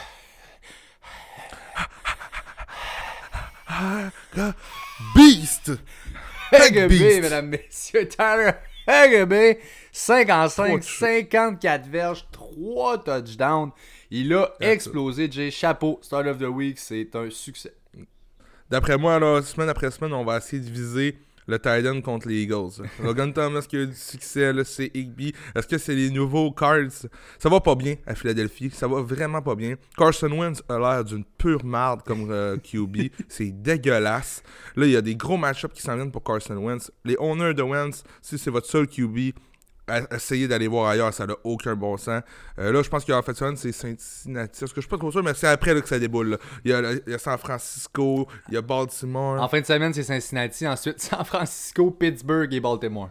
[5.16, 5.72] Beast!
[6.52, 8.08] Hegebe, mesdames, messieurs.
[8.08, 8.54] Tyler
[8.88, 9.58] Hegebe,
[9.92, 13.72] 55, 54 verges, 3 touchdowns.
[14.12, 15.50] Il a explosé, Jay.
[15.50, 17.74] Chapeau, Start of the Week, c'est un succès.
[18.70, 22.44] D'après moi, là, semaine après semaine, on va essayer de viser le Titan contre les
[22.44, 22.84] Eagles.
[23.02, 25.34] Logan Thomas qui a eu du succès, c'est Higby.
[25.56, 27.08] Est-ce que c'est les nouveaux Cards?
[27.40, 28.72] Ça va pas bien à Philadelphie.
[28.72, 29.76] Ça va vraiment pas bien.
[29.98, 33.10] Carson Wentz a l'air d'une pure marde comme euh, QB.
[33.28, 34.44] c'est dégueulasse.
[34.76, 36.92] Là, il y a des gros match-ups qui s'en viennent pour Carson Wentz.
[37.06, 39.34] Les owners de Wentz, si c'est votre seul QB,
[40.12, 42.22] essayer d'aller voir ailleurs, ça n'a aucun bon sens.
[42.60, 44.60] Euh, là, je pense qu'en fait, c'est Cincinnati.
[44.62, 46.38] Parce que je suis pas trop sûr, mais c'est après que ça déboule.
[46.64, 49.42] Il, y a, San Francisco, il y a Baltimore.
[49.42, 50.68] En fin de semaine, c'est Cincinnati.
[50.68, 53.10] Ensuite, San Francisco, Pittsburgh et Baltimore.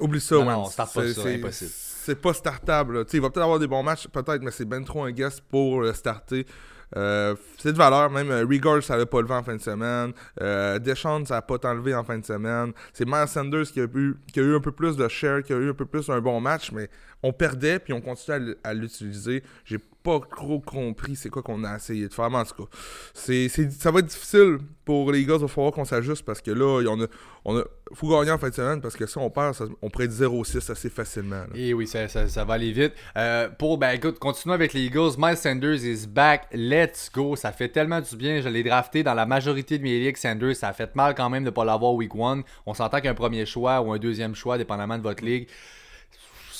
[0.00, 1.70] Oublie ça, non, non, start pas ça, c'est impossible.
[1.70, 3.04] C'est pas startable.
[3.12, 5.82] Il va peut-être avoir des bons matchs, peut-être, mais c'est ben trop un guest pour
[5.82, 6.46] le starter.
[6.96, 10.12] Euh, c'est de valeur, même euh, Rigor, ça n'a pas levé en fin de semaine.
[10.40, 12.72] Euh, Deschamps, ça n'a pas enlevé en fin de semaine.
[12.92, 15.52] C'est Miles Sanders qui a, eu, qui a eu un peu plus de share, qui
[15.52, 16.88] a eu un peu plus un bon match, mais
[17.22, 19.42] on perdait, puis on continue à l'utiliser.
[19.64, 22.30] J'ai pas trop compris c'est quoi qu'on a essayé de faire.
[22.30, 22.70] Mais en tout cas,
[23.12, 25.34] ça va être difficile pour les gars.
[25.34, 27.06] Il va falloir qu'on s'ajuste parce que là, on a,
[27.44, 30.04] on a, faut gagner en fin de semaine parce que si on perd, on pourrait
[30.04, 31.42] être 0-6 assez facilement.
[31.54, 32.92] Et oui, ça, ça, va aller vite.
[33.16, 35.16] Euh, pour, ben écoute, continuons avec les Eagles.
[35.18, 36.46] Miles Sanders is back.
[36.52, 37.34] Let's go.
[37.34, 38.40] Ça fait tellement du bien.
[38.40, 40.16] Je l'ai drafté dans la majorité de mes ligues.
[40.16, 42.42] Sanders, ça a fait mal quand même de ne pas l'avoir week 1.
[42.66, 45.48] On s'entend qu'un premier choix ou un deuxième choix, dépendamment de votre ligue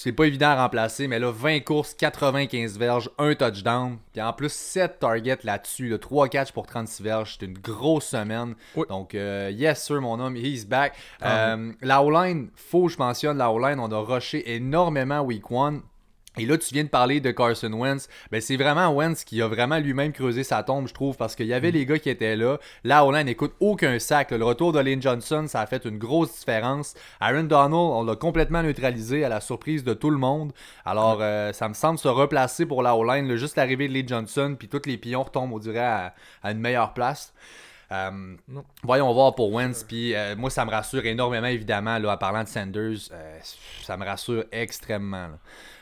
[0.01, 3.99] c'est pas évident à remplacer, mais là, 20 courses, 95 verges, un touchdown.
[4.13, 7.37] Puis en plus, 7 targets là-dessus, 3 catch pour 36 verges.
[7.39, 8.55] C'est une grosse semaine.
[8.89, 10.95] Donc, euh, yes, sir, mon homme, he's back.
[11.21, 13.81] Ah euh, la O-line, faut que je mentionne la O-line.
[13.81, 15.83] On a rushé énormément week 1.
[16.39, 18.09] Et là, tu viens de parler de Carson Wentz.
[18.31, 21.47] Ben, c'est vraiment Wentz qui a vraiment lui-même creusé sa tombe, je trouve, parce qu'il
[21.47, 21.75] y avait mm.
[21.75, 22.59] les gars qui étaient là.
[22.85, 24.31] Là, on n'écoute aucun sac.
[24.31, 26.95] Le retour de Lane Johnson, ça a fait une grosse différence.
[27.21, 30.53] Aaron Donald, on l'a complètement neutralisé à la surprise de tout le monde.
[30.85, 33.37] Alors, euh, ça me semble se replacer pour la O-line.
[33.37, 36.95] Juste l'arrivée de Lane Johnson, puis tous les pions retombent, on dirait, à, une meilleure
[36.95, 37.33] place.
[37.91, 38.37] Euh,
[38.83, 39.83] voyons voir pour Wentz.
[39.85, 43.11] Puis euh, moi, ça me rassure énormément, évidemment, là, en parlant de Sanders.
[43.83, 45.31] ça me rassure extrêmement.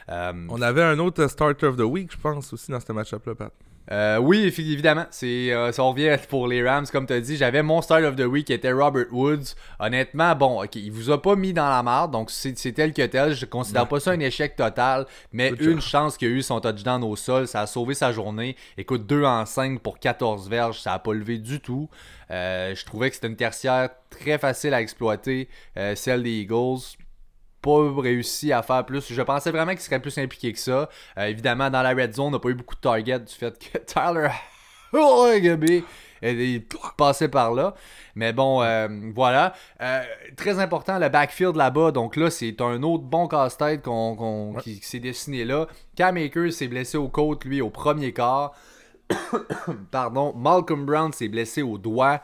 [0.08, 3.34] Euh, on avait un autre Starter of the Week, je pense, aussi dans ce match-up-là,
[3.34, 3.52] Pat.
[3.92, 5.06] Euh, oui, évidemment.
[5.10, 7.36] C'est, euh, ça revient pour les Rams, comme tu as dit.
[7.36, 9.54] J'avais mon Start of the Week qui était Robert Woods.
[9.78, 13.06] Honnêtement, bon, ok, il vous a pas mis dans la merde, donc c'est, tel que
[13.06, 13.34] tel.
[13.34, 17.04] Je considère pas ça un échec total, mais une chance qu'il a eu son touchdown
[17.04, 18.56] au sol, ça a sauvé sa journée.
[18.76, 21.88] Écoute, 2 en 5 pour 14 verges, ça a pas levé du tout.
[22.28, 25.48] je trouvais que c'était une tertiaire très facile à exploiter,
[25.94, 26.96] celle des Eagles
[27.66, 29.12] pas réussi à faire plus.
[29.12, 30.88] Je pensais vraiment qu'il serait plus impliqué que ça.
[31.18, 33.58] Euh, évidemment, dans la red zone, on n'a pas eu beaucoup de targets du fait
[33.58, 34.28] que Tyler
[36.22, 37.74] est passé par là.
[38.14, 39.52] Mais bon, euh, voilà.
[39.80, 40.02] Euh,
[40.36, 41.90] très important, le backfield là-bas.
[41.90, 43.86] Donc là, c'est un autre bon casse-tête
[44.62, 45.66] qui, s'est dessiné là.
[45.96, 48.54] Cam Akers s'est blessé aux côtes, lui, au premier quart.
[49.90, 50.32] Pardon.
[50.34, 52.20] Malcolm Brown s'est blessé au doigt.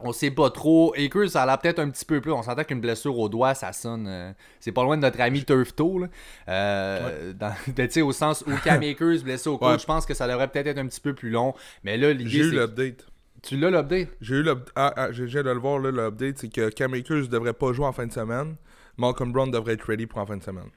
[0.00, 0.92] On sait pas trop.
[0.96, 2.32] Akers, ça a l'air peut-être un petit peu plus.
[2.32, 4.06] On s'entend qu'une blessure au doigt, ça sonne.
[4.08, 6.08] Euh, c'est pas loin de notre ami Turf Toe.
[6.48, 7.32] Euh,
[8.02, 10.78] au sens où Cam Akers blessé au cou, je pense que ça devrait peut-être être
[10.78, 11.54] un petit peu plus long.
[11.84, 12.28] Mais là, l'idée.
[12.28, 13.06] J'ai eu l'update.
[13.42, 14.08] Tu l'as l'update?
[14.20, 14.72] J'ai eu l'update.
[14.74, 16.38] Ah, ah j'ai de le voir, l'update.
[16.38, 18.56] C'est que Cam Akers devrait pas jouer en fin de semaine.
[18.96, 20.70] Malcolm Brown devrait être ready pour en fin de semaine.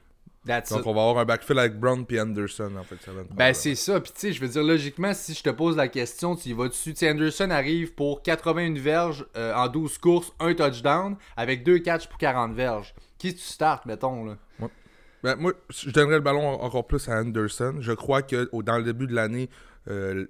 [0.48, 2.98] Donc, on va avoir un backfill avec Brown et Anderson en fait.
[3.36, 4.00] ben, c'est ça.
[4.00, 6.54] Puis, tu sais, je veux dire, logiquement, si je te pose la question, tu y
[6.54, 6.94] vas dessus.
[6.94, 12.08] Tu Anderson arrive pour 81 verges euh, en 12 courses, un touchdown, avec deux catchs
[12.08, 12.94] pour 40 verges.
[13.18, 14.38] Qui tu startes, mettons, là?
[15.24, 17.78] Ben, Moi, je donnerais le ballon encore plus à Anderson.
[17.80, 19.50] Je crois que dans le début de l'année,
[19.90, 20.28] euh,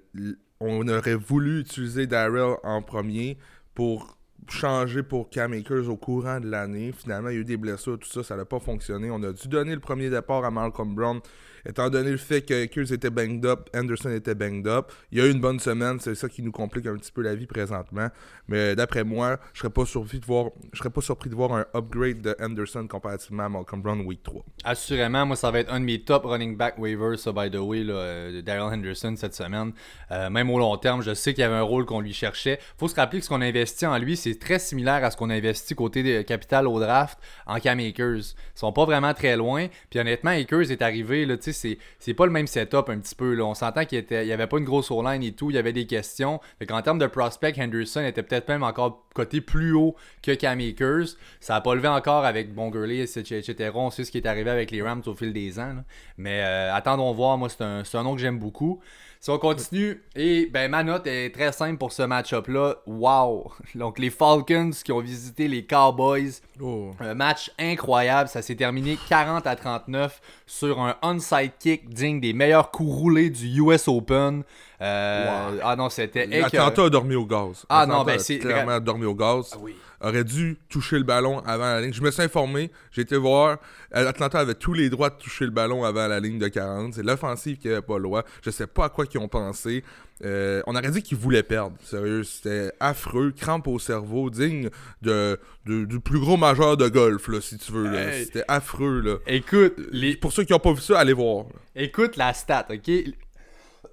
[0.60, 3.38] on aurait voulu utiliser Darrell en premier
[3.74, 4.17] pour
[4.50, 6.92] changé pour Cam Akers au courant de l'année.
[6.96, 9.10] Finalement, il y a eu des blessures, tout ça, ça n'a pas fonctionné.
[9.10, 11.20] On a dû donner le premier départ à Malcolm Brown
[11.66, 14.92] étant donné le fait que Akers était banged up, Anderson était banged up.
[15.12, 17.22] Il y a eu une bonne semaine, c'est ça qui nous complique un petit peu
[17.22, 18.08] la vie présentement.
[18.48, 21.52] Mais d'après moi, je serais pas surpris de voir je serais pas surpris de voir
[21.52, 24.44] un upgrade de Anderson comparativement à Malcolm Brown week 3.
[24.64, 27.56] Assurément, moi ça va être un de mes top running back waivers, ça by the
[27.56, 29.72] way, là, euh, Daryl Henderson cette semaine.
[30.10, 32.58] Euh, même au long terme, je sais qu'il y avait un rôle qu'on lui cherchait.
[32.78, 35.16] Faut se rappeler que ce qu'on a investi en lui, c'est très similaire à ce
[35.16, 38.18] qu'on a investi côté de capital au draft en Cam Akers.
[38.18, 39.68] Ils sont pas vraiment très loin.
[39.90, 43.34] Puis honnêtement, Akers est arrivé, là, tu c'est pas le même setup un petit peu.
[43.34, 43.44] Là.
[43.44, 45.86] On s'entend qu'il n'y avait pas une grosse O-line et tout, il y avait des
[45.86, 46.40] questions.
[46.58, 50.60] Fait en termes de prospect, Henderson était peut-être même encore côté plus haut que Cam
[50.60, 51.16] Akers.
[51.40, 53.70] Ça n'a pas levé encore avec Bon etc.
[53.74, 55.76] On sait ce qui est arrivé avec les Rams au fil des ans.
[56.16, 58.80] Mais euh, attendons voir, moi c'est un, un nom que j'aime beaucoup.
[59.20, 62.76] Si on continue, et ben ma note est très simple pour ce match-up-là.
[62.86, 63.50] Wow!
[63.74, 66.40] Donc les Falcons qui ont visité les Cowboys.
[66.60, 66.92] Oh.
[67.00, 68.28] Un match incroyable.
[68.28, 73.30] Ça s'est terminé 40 à 39 sur un onside kick digne des meilleurs coups roulés
[73.30, 74.44] du US Open.
[74.80, 76.42] Euh, ah non, c'était.
[76.42, 77.64] Atlanta a dormi au gaz.
[77.68, 78.38] Ah non, ben c'est.
[78.38, 79.50] Clairement dormi au gaz.
[79.52, 81.92] Ah oui aurait dû toucher le ballon avant la ligne.
[81.92, 83.58] Je me suis informé, j'ai été voir.
[83.92, 86.94] Atlanta avait tous les droits de toucher le ballon avant la ligne de 40.
[86.94, 88.24] C'est l'offensive qui n'avait pas le droit.
[88.42, 89.82] Je sais pas à quoi ils ont pensé.
[90.24, 91.76] Euh, on aurait dit qu'ils voulaient perdre.
[91.84, 94.68] Sérieux, c'était affreux, crampe au cerveau, digne
[95.02, 97.92] de, du plus gros majeur de golf, là, si tu veux.
[98.24, 99.00] C'était affreux.
[99.00, 99.16] Là.
[99.26, 99.74] Écoute,
[100.20, 101.46] pour ceux qui n'ont pas vu ça, allez voir.
[101.74, 102.90] Écoute la stat, ok?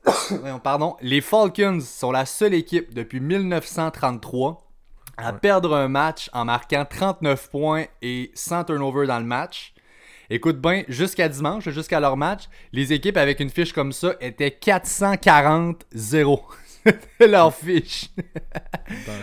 [0.63, 0.95] Pardon.
[1.01, 4.61] Les Falcons sont la seule équipe depuis 1933
[5.17, 9.73] à perdre un match en marquant 39 points et 100 turnovers dans le match.
[10.29, 14.49] Écoute bien, jusqu'à dimanche, jusqu'à leur match, les équipes avec une fiche comme ça étaient
[14.49, 16.41] 440-0.
[16.85, 18.09] C'était leur fiche.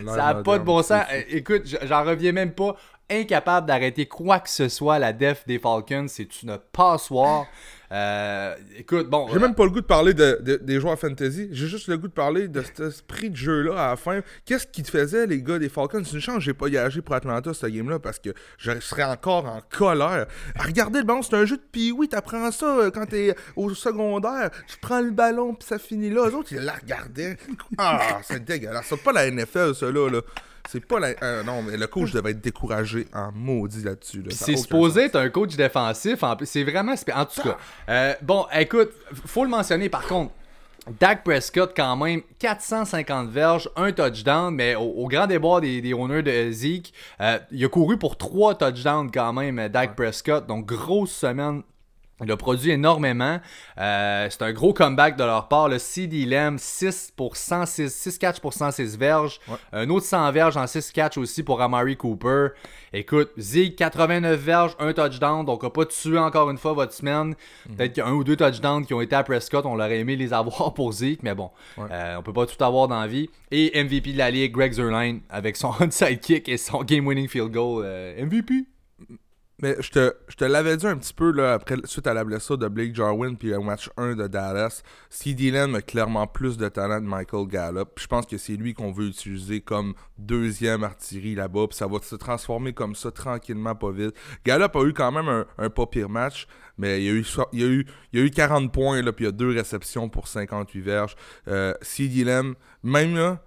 [0.06, 1.04] ça n'a pas de bon sens.
[1.28, 2.76] Écoute, j'en reviens même pas.
[3.12, 6.06] Incapable d'arrêter quoi que ce soit la def des Falcons.
[6.08, 7.46] C'est une passoire.
[7.92, 9.28] Euh, écoute, bon.
[9.30, 11.48] J'ai même pas le goût de parler de, des joueurs fantasy.
[11.52, 14.20] J'ai juste le goût de parler de cet esprit de jeu-là à la fin.
[14.46, 16.02] Qu'est-ce qu'ils faisaient, les gars des Falcons?
[16.04, 19.44] C'est une chance j'ai pas gagé pour Atlanta, cette game-là, parce que je serais encore
[19.44, 20.26] en colère.
[20.58, 23.74] Regardez le ballon, c'est un jeu de pee oui, t'apprends ça euh, quand t'es au
[23.74, 24.50] secondaire.
[24.66, 26.28] Tu prends le ballon, puis ça finit là.
[26.28, 27.36] Les autres, ils la regardaient.
[27.76, 28.86] Ah, c'est dégueulasse.
[28.88, 30.20] C'est pas la NFL, ça, là.
[30.68, 31.08] C'est pas la.
[31.22, 34.24] Euh, non, mais le coach devait être découragé en maudit là-dessus.
[34.30, 36.22] c'est supposé être un coach défensif.
[36.22, 36.94] En c'est vraiment.
[37.14, 37.58] En tout cas.
[37.88, 38.90] Euh, bon, écoute,
[39.26, 40.32] faut le mentionner par contre.
[40.98, 46.24] Dak Prescott, quand même, 450 verges, un touchdown, mais au, grand débat des, des owners
[46.24, 50.44] de Zeke, euh, il a couru pour trois touchdowns quand même, Dak Prescott.
[50.44, 51.62] Donc, grosse semaine
[52.24, 53.40] il a produit énormément.
[53.78, 55.68] Euh, c'est un gros comeback de leur part.
[55.68, 59.40] Le CD Lamb, 6 pour 106, 6 catch pour 106 verges.
[59.72, 62.48] Un autre 100 verges en 6 catch aussi pour Amari Cooper.
[62.92, 65.44] Écoute, Zig, 89 verges, un touchdown.
[65.44, 67.34] Donc, on n'a pas tué encore une fois votre semaine.
[67.68, 67.76] Mhm.
[67.76, 69.64] Peut-être qu'il y a un ou deux touchdowns qui ont été à Prescott.
[69.66, 72.88] On l'aurait aimé les avoir pour Zeke, mais bon, euh, on peut pas tout avoir
[72.88, 73.30] dans la vie.
[73.50, 77.50] Et MVP de la ligue, Greg Zerline, avec son onside kick et son game-winning field
[77.50, 77.82] goal.
[77.84, 78.66] Euh, MVP.
[79.60, 82.24] Mais je te, je te l'avais dit un petit peu là, après, suite à la
[82.24, 84.82] blessure de Blake Jarwin puis le match 1 de Dallas.
[85.08, 87.90] CD Lamb a clairement plus de talent de Michael Gallup.
[87.98, 91.68] Je pense que c'est lui qu'on veut utiliser comme deuxième artillerie là-bas.
[91.68, 94.14] Puis ça va se transformer comme ça tranquillement, pas vite.
[94.44, 96.48] Gallup a eu quand même un, un pas pire match.
[96.78, 99.26] Mais il a eu, il a eu, il a eu 40 points, là, puis il
[99.26, 101.16] y a deux réceptions pour 58 verges.
[101.48, 103.40] Euh, CD Lamb, même là,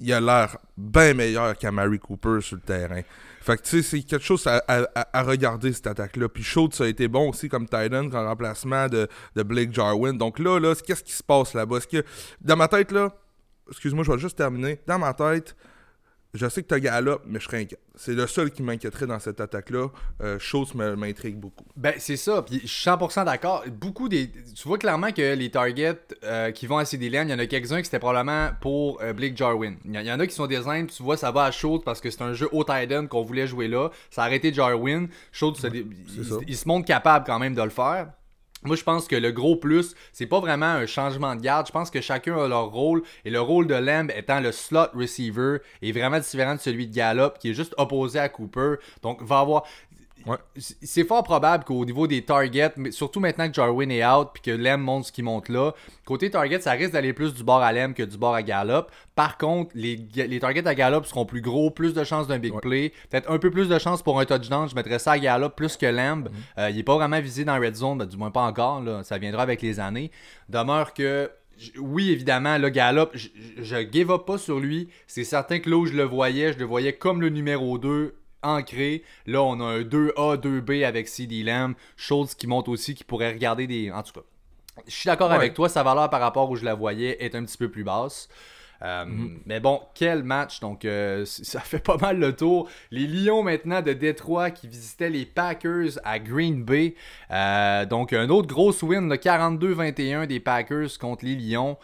[0.00, 3.02] il a l'air bien meilleur qu'Amari Cooper sur le terrain.
[3.48, 6.28] Fait que tu sais, c'est quelque chose à, regarder cette attaque-là.
[6.28, 10.18] Puis Schultz a été bon aussi comme Titan en remplacement de, Blake Jarwin.
[10.18, 11.78] Donc là, là, qu'est-ce qui se passe là-bas?
[11.90, 12.04] que
[12.42, 13.10] dans ma tête, là,
[13.70, 14.78] excuse-moi, je vais juste terminer.
[14.86, 15.56] Dans ma tête,
[16.34, 17.78] je sais que tu as Gallup, mais je serais inquiet.
[17.94, 19.88] C'est le seul qui m'inquiéterait dans cette attaque-là.
[20.20, 21.64] Euh, chose m'intrigue beaucoup.
[21.76, 22.42] Ben, c'est ça.
[22.42, 23.64] Puis je suis 100% d'accord.
[23.68, 24.30] Beaucoup des.
[24.30, 27.38] Tu vois clairement que les targets euh, qui vont à CD Lamb, il y en
[27.38, 29.76] a quelques-uns qui c'était probablement pour euh, Blake Jarwin.
[29.84, 32.00] Il y, en a qui sont des Indes, tu vois, ça va à Schultz parce
[32.00, 33.90] que c'est un jeu haut tight qu'on voulait jouer là.
[34.10, 35.08] Ça a arrêté Jarwin.
[35.32, 35.64] Schultz,
[36.46, 38.08] il se montre capable quand même de le faire.
[38.64, 41.68] Moi, je pense que le gros plus, c'est pas vraiment un changement de garde.
[41.68, 43.02] Je pense que chacun a leur rôle.
[43.24, 46.94] Et le rôle de Lamb étant le slot receiver est vraiment différent de celui de
[46.94, 48.74] Gallup, qui est juste opposé à Cooper.
[49.02, 49.64] Donc, va avoir.
[50.56, 54.42] C'est fort probable qu'au niveau des targets, mais surtout maintenant que Jarwin est out puis
[54.42, 55.72] que Lem montre ce qu'il monte là,
[56.04, 58.86] côté target, ça risque d'aller plus du bord à Lem que du bord à Gallup.
[59.14, 62.58] Par contre, les, les targets à Gallup seront plus gros, plus de chances d'un big
[62.60, 64.68] play, peut-être un peu plus de chances pour un touchdown.
[64.68, 66.28] Je mettrais ça à Gallup plus que Lamb.
[66.28, 66.34] Mhm.
[66.58, 68.82] Euh, il n'est pas vraiment visé dans Red Zone, ben, du moins pas encore.
[68.82, 69.02] Là.
[69.04, 70.10] Ça viendra avec les années.
[70.48, 71.30] Demeure que
[71.78, 73.28] oui, évidemment, le Gallup, je,
[73.58, 74.88] je give up pas sur lui.
[75.06, 78.14] C'est certain que là où je le voyais, je le voyais comme le numéro 2
[78.42, 79.02] ancré.
[79.26, 81.74] Là, on a un 2A, 2B avec CD Lamb.
[81.96, 83.90] Chose qui monte aussi, qui pourrait regarder des.
[83.90, 84.26] En tout cas,
[84.86, 87.44] je suis d'accord avec toi, sa valeur par rapport où je la voyais est un
[87.44, 88.28] petit peu plus basse.
[88.82, 89.40] Euh, mhm.
[89.46, 90.60] Mais bon, quel match.
[90.60, 92.68] Donc, euh, ça fait pas mal le tour.
[92.90, 96.94] Les Lions maintenant de Détroit qui visitaient les Packers à Green Bay.
[97.30, 101.76] Euh, donc, un autre gros win, le 42-21 des Packers contre les Lions.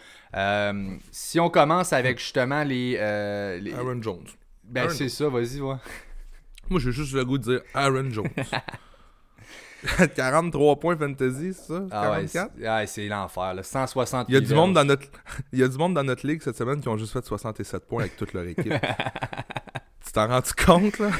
[1.11, 4.27] si on commence avec justement les, Aaron Jones.
[4.65, 5.77] Ben, c'est ça, vas-y, ouais.
[6.71, 8.29] Moi, j'ai juste le goût de dire Aaron Jones.
[10.17, 11.83] 43 points fantasy, c'est ça?
[11.91, 12.53] 44?
[12.65, 13.55] Ah ouais, c'est l'enfer.
[13.63, 15.07] 160 il y, a du monde dans notre...
[15.53, 17.87] il y a du monde dans notre ligue cette semaine qui ont juste fait 67
[17.87, 18.73] points avec toute leur équipe.
[20.05, 21.11] tu t'en rends compte, là?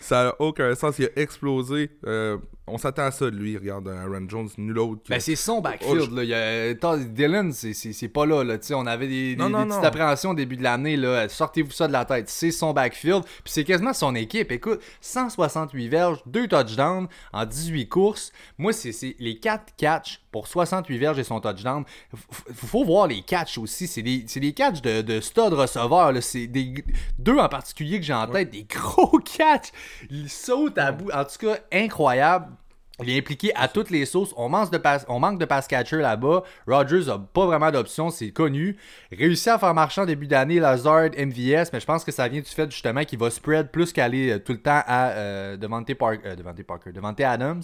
[0.00, 0.98] ça n'a aucun sens.
[0.98, 1.90] Il a explosé.
[2.06, 3.56] Euh, on s'attend à ça de lui.
[3.56, 5.02] Regarde, Aaron Jones, nul autre.
[5.08, 6.12] Ben, c'est son backfield.
[6.12, 6.24] là.
[6.24, 6.96] Il y a...
[6.96, 8.42] Dylan, c'est pas là.
[8.42, 8.56] là.
[8.72, 10.98] on avait des, petites appréhensions au début de l'année.
[11.28, 12.28] Sortez-vous ça de la tête.
[12.28, 13.22] C'est son backfield.
[13.24, 14.50] Puis c'est quasiment son équipe.
[14.50, 18.32] Écoute, 168 verges, 2 touchdowns en 18 courses.
[18.58, 21.84] Moi, c'est les 4 catchs pour 68 verges et son touchdown.
[22.14, 23.86] Faut, faut voir les catchs aussi.
[23.86, 26.12] C'est des, des catchs de, de stud receveur.
[26.20, 26.74] C'est des
[27.18, 28.50] deux en particulier que j'ai en tête.
[28.50, 29.70] Des gros catchs.
[30.10, 31.10] Il saute à bout.
[31.12, 32.55] En tout cas, incroyable.
[33.02, 34.32] Il est impliqué à toutes les sauces.
[34.38, 36.44] On manque de pass, on manque de pass catcher là-bas.
[36.66, 38.76] Rogers a pas vraiment d'options, c'est connu.
[39.12, 42.40] Réussi à faire marcher en début d'année Lazard, MVS, mais je pense que ça vient
[42.40, 45.90] du fait justement qu'il va spread plus qu'aller euh, tout le temps à euh, Devante,
[45.90, 47.62] euh, Parker, Devante Adams.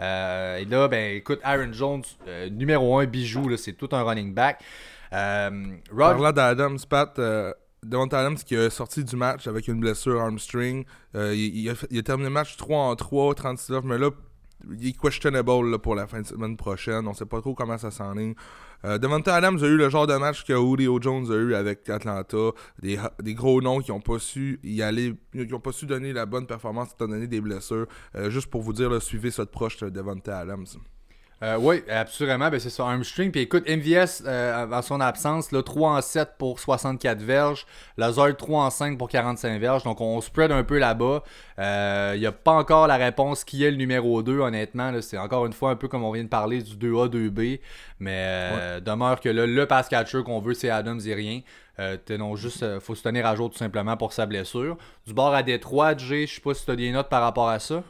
[0.00, 2.04] Euh, et là, ben écoute, Aaron Jones,
[2.52, 4.62] numéro 1 bijou, c'est tout un running back.
[5.10, 7.20] Parlant d'Adams, Pat,
[7.82, 10.84] Devante Adams qui a sorti du match avec une blessure armstring.
[11.14, 14.10] Il, a, il, a, terminé le match 3 en 3, 39, mais là,
[14.70, 17.06] il est questionable pour la fin de semaine prochaine.
[17.06, 18.34] On sait pas trop comment ça s'enligne.
[18.84, 21.88] Euh, Devante Adams a eu le genre de match que Julio Jones a eu avec
[21.88, 22.50] Atlanta.
[22.80, 22.98] Des,
[23.34, 26.46] gros noms qui n'ont pas su y aller, qui ont pas su donner la bonne
[26.46, 27.86] performance étant donné des blessures.
[28.14, 30.66] Euh, juste pour vous dire, suivez ça de proche Devante Adams.
[31.42, 32.50] Euh, oui, absolument.
[32.50, 33.30] Ben, c'est ça, Armstring.
[33.32, 37.66] Puis écoute, MVS, euh, en son absence, là, 3 en 7 pour 64 verges.
[37.96, 39.82] Lazard, 3 en 5 pour 45 verges.
[39.84, 41.22] Donc, on spread un peu là-bas.
[41.56, 44.92] Il euh, n'y a pas encore la réponse qui est le numéro 2, honnêtement.
[45.00, 47.60] C'est encore une fois un peu comme on vient de parler du 2A, 2B.
[48.00, 51.40] Mais demeure que là, le pass catcher qu'on veut, c'est Adams et rien.
[52.18, 54.76] non, juste, faut se tenir à jour tout simplement pour sa blessure.
[55.06, 57.48] Du bord à Détroit, G, je sais pas si tu as des notes par rapport
[57.48, 57.82] à ça.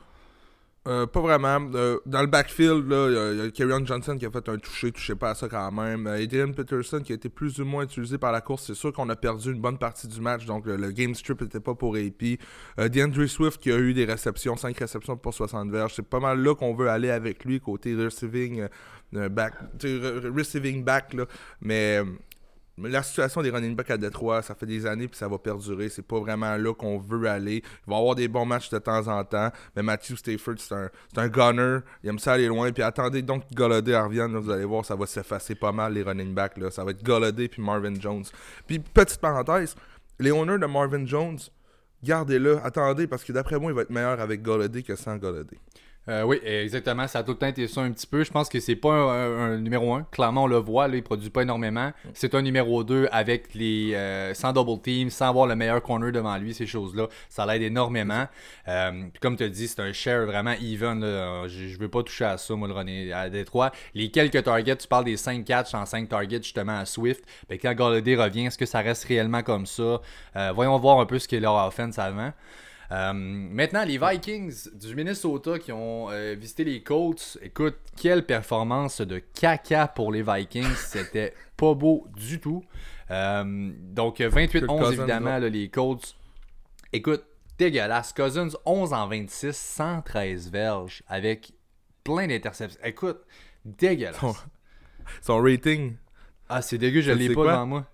[0.89, 1.61] Euh, pas vraiment.
[1.75, 5.15] Euh, dans le backfield, il y a, Kerryon Johnson qui a fait un toucher, touché
[5.15, 6.07] pas à ça quand même.
[6.07, 8.65] Euh, Adrian Peterson qui a été plus ou moins utilisé par la course.
[8.67, 11.61] C'est sûr qu'on a perdu une bonne partie du match, donc le, game strip n'était
[11.61, 12.39] pas pour AP.
[12.79, 15.93] DeAndre Swift qui a eu des réceptions, 5 réceptions pour 60 verges.
[15.97, 18.67] C'est pas mal là qu'on veut aller avec lui côté receiving
[19.13, 21.27] back, receiving back là.
[21.61, 22.01] Mais
[22.89, 25.89] la situation des running backs à Détroit, ça fait des années puis ça va perdurer.
[25.89, 27.63] C'est pas vraiment là qu'on veut aller.
[27.87, 29.51] Il va y avoir des bons matchs de temps en temps.
[29.77, 31.79] Mais Matthew Stafford, c'est un, un, gunner.
[32.03, 32.73] Il aime ça aller loin.
[32.73, 34.37] Puis attendez donc que Golladay revienne.
[34.37, 36.57] vous allez voir, ça va s'effacer pas mal les running backs.
[36.59, 36.71] Là.
[36.71, 38.25] Ça va être Golladay puis Marvin Jones.
[38.67, 39.75] Puis petite parenthèse,
[40.19, 41.39] les owners de Marvin Jones,
[42.03, 42.59] gardez-le.
[42.65, 45.59] Attendez parce que d'après moi, il va être meilleur avec Golladay que sans Golladay.
[46.09, 47.07] Euh, oui, exactement.
[47.07, 48.25] Ça a tout le temps été ça un petit peu.
[48.25, 50.07] Je pense que c'est pas un, numéro 1.
[50.11, 50.89] Clairement, on le voit.
[50.89, 51.93] Là, il produit pas énormément.
[52.15, 56.11] C'est un numéro 2 avec les euh, sans double team, sans avoir le meilleur corner
[56.11, 57.09] devant lui, ces choses-là.
[57.29, 58.27] Ça l'aide énormément.
[58.67, 61.03] Euh, comme tu as dit, c'est un share vraiment even.
[61.47, 63.71] Je, je veux pas toucher à ça, moi, le René à Détroit.
[63.95, 67.25] Les quelques targets, tu parles des 5 catchs en 5 targets justement à Swift.
[67.49, 70.01] Ben, quand Galladay revient, est-ce que ça reste réellement comme ça?
[70.55, 72.33] voyons voir un peu ce qu'est leur offense avant.
[72.93, 77.39] Euh, maintenant, les Vikings du Minnesota qui ont euh, visité les Colts.
[77.41, 80.75] Écoute, quelle performance de caca pour les Vikings.
[80.77, 82.65] C'était pas beau du tout.
[83.11, 86.17] Euh, donc, 28-11, évidemment, les Colts
[86.93, 87.23] Écoute,
[87.59, 88.13] dégueulasse.
[88.13, 91.53] Cousins, 11 en 26, 113 verges avec
[92.03, 92.81] plein d'interceptions.
[92.83, 93.21] Écoute,
[93.65, 94.19] dégueulasse.
[95.23, 95.95] Son, rating.
[96.49, 97.87] Ah, c'est dégueu, je l'ai pas devant moi.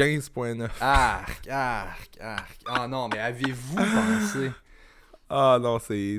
[0.00, 0.70] 15.9.
[0.80, 2.58] Arc, arc, arc.
[2.64, 4.50] Ah non, mais avez-vous pensé?
[5.28, 6.18] Ah non, c'est.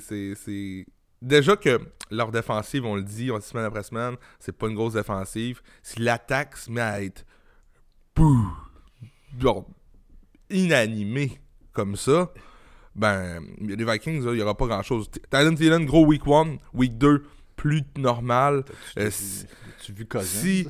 [1.20, 1.80] Déjà que
[2.12, 5.62] leur défensive, on le dit, on dit semaine après semaine, c'est pas une grosse défensive.
[5.82, 7.26] Si l'attaque se met à être.
[9.40, 9.68] Genre,
[10.52, 11.40] inanimé
[11.74, 12.32] comme ça,
[12.94, 15.10] ben, les Vikings, il n'y aura pas grand chose.
[15.32, 17.24] Tylen Thielen, gros week 1, week 2,
[17.56, 18.64] plus normal.
[18.94, 19.10] Tu, euh,
[19.82, 20.68] tu, vu Si,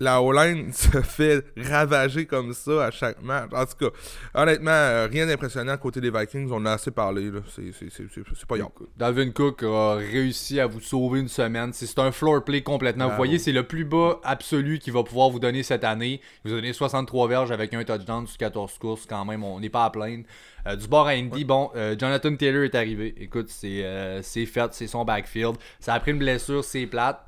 [0.00, 3.50] la O-line se fait ravager comme ça à chaque match.
[3.52, 3.96] En tout cas,
[4.34, 6.50] honnêtement, euh, rien d'impressionnant à côté des Vikings.
[6.52, 7.30] On a assez parlé.
[7.48, 8.70] C'est pas grave.
[8.96, 11.72] Dalvin Cook a réussi à vous sauver une semaine.
[11.72, 13.08] C'est un floor play complètement.
[13.08, 16.20] vous voyez, c'est le plus bas absolu qu'il va pouvoir vous donner cette année.
[16.44, 19.44] Il vous a donné 63 verges avec un touchdown sur 14 courses quand même.
[19.44, 20.24] On n'est pas à plaindre.
[20.66, 23.14] Euh, du bord à Indy, bon, euh, Jonathan Taylor est arrivé.
[23.18, 25.56] Écoute, c'est fait, c'est son backfield.
[25.78, 27.25] Ça a pris une blessure, c'est plate.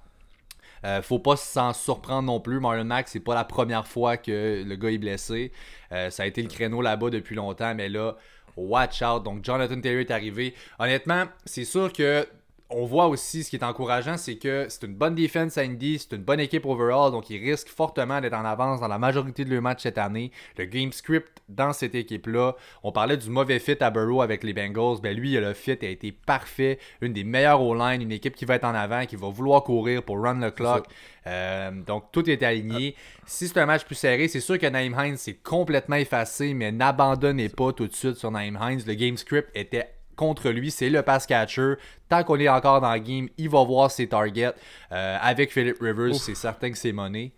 [0.85, 2.61] Euh, faut pas s'en surprendre non plus.
[2.61, 5.53] Marlon Mack, c'est pas la première fois que le gars est blessé.
[5.93, 8.17] Euh, ça a été le créneau là-bas depuis longtemps, mais là,
[8.57, 9.23] watch out.
[9.23, 10.55] Donc, Jonathan Taylor est arrivé.
[10.79, 12.27] Honnêtement, c'est sûr que
[12.71, 15.99] on voit aussi ce qui est encourageant, c'est que c'est une bonne défense à Indy,
[15.99, 19.45] c'est une bonne équipe overall, donc ils risquent fortement d'être en avance dans la majorité
[19.45, 20.33] de leurs matchs cette année.
[20.59, 24.53] Le game script dans cette équipe-là, on parlait du mauvais fit à Burrow avec les
[24.53, 28.45] Bengals, ben lui, le fit a été parfait, une des meilleures O-line, une équipe qui
[28.45, 30.87] va être en avant, qui va vouloir courir pour run the clock.
[31.27, 32.95] Euh, donc tout est aligné.
[33.27, 36.71] Si c'est un match plus serré, c'est sûr que Naïm Hines s'est complètement effacé, mais
[36.71, 38.83] n'abandonnez pas tout de suite sur Naïm Hines.
[38.87, 39.89] Le game script était
[40.19, 41.75] contre lui, c'est le pass catcher.
[42.09, 44.53] Tant qu'on est encore dans le game, il va voir ses targets.
[44.93, 47.33] Euh, avec Philip Rivers, c'est certain que c'est monnaie.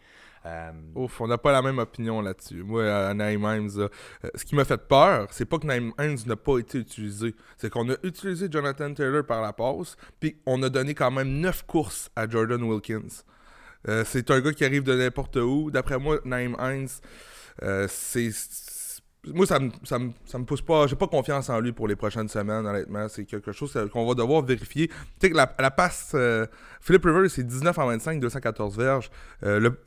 [0.46, 2.62] Euh, Ouf, on n'a pas la même opinion là-dessus.
[2.62, 3.88] Moi, à euh,
[4.34, 7.34] ce qui m'a fait peur, c'est pas que Naim Hines n'a pas été utilisé.
[7.58, 11.40] C'est qu'on a utilisé Jonathan Taylor par la passe, puis on a donné quand même
[11.40, 13.22] 9 courses à Jordan Wilkins.
[14.06, 15.70] c'est un gars qui arrive de n'importe où.
[15.70, 16.88] D'après moi, Naim Hines,
[17.88, 18.30] c'est
[19.26, 20.86] moi, ça me, ça, me, ça me pousse pas.
[20.86, 23.06] J'ai pas confiance en lui pour les prochaines semaines, honnêtement.
[23.08, 24.88] C'est quelque chose qu'on va devoir vérifier.
[24.88, 26.12] Tu sais que la, passe.
[26.14, 26.46] Euh,
[26.80, 29.10] Philip Rivers, c'est 19 en 25, 214 verges.
[29.42, 29.78] Euh, le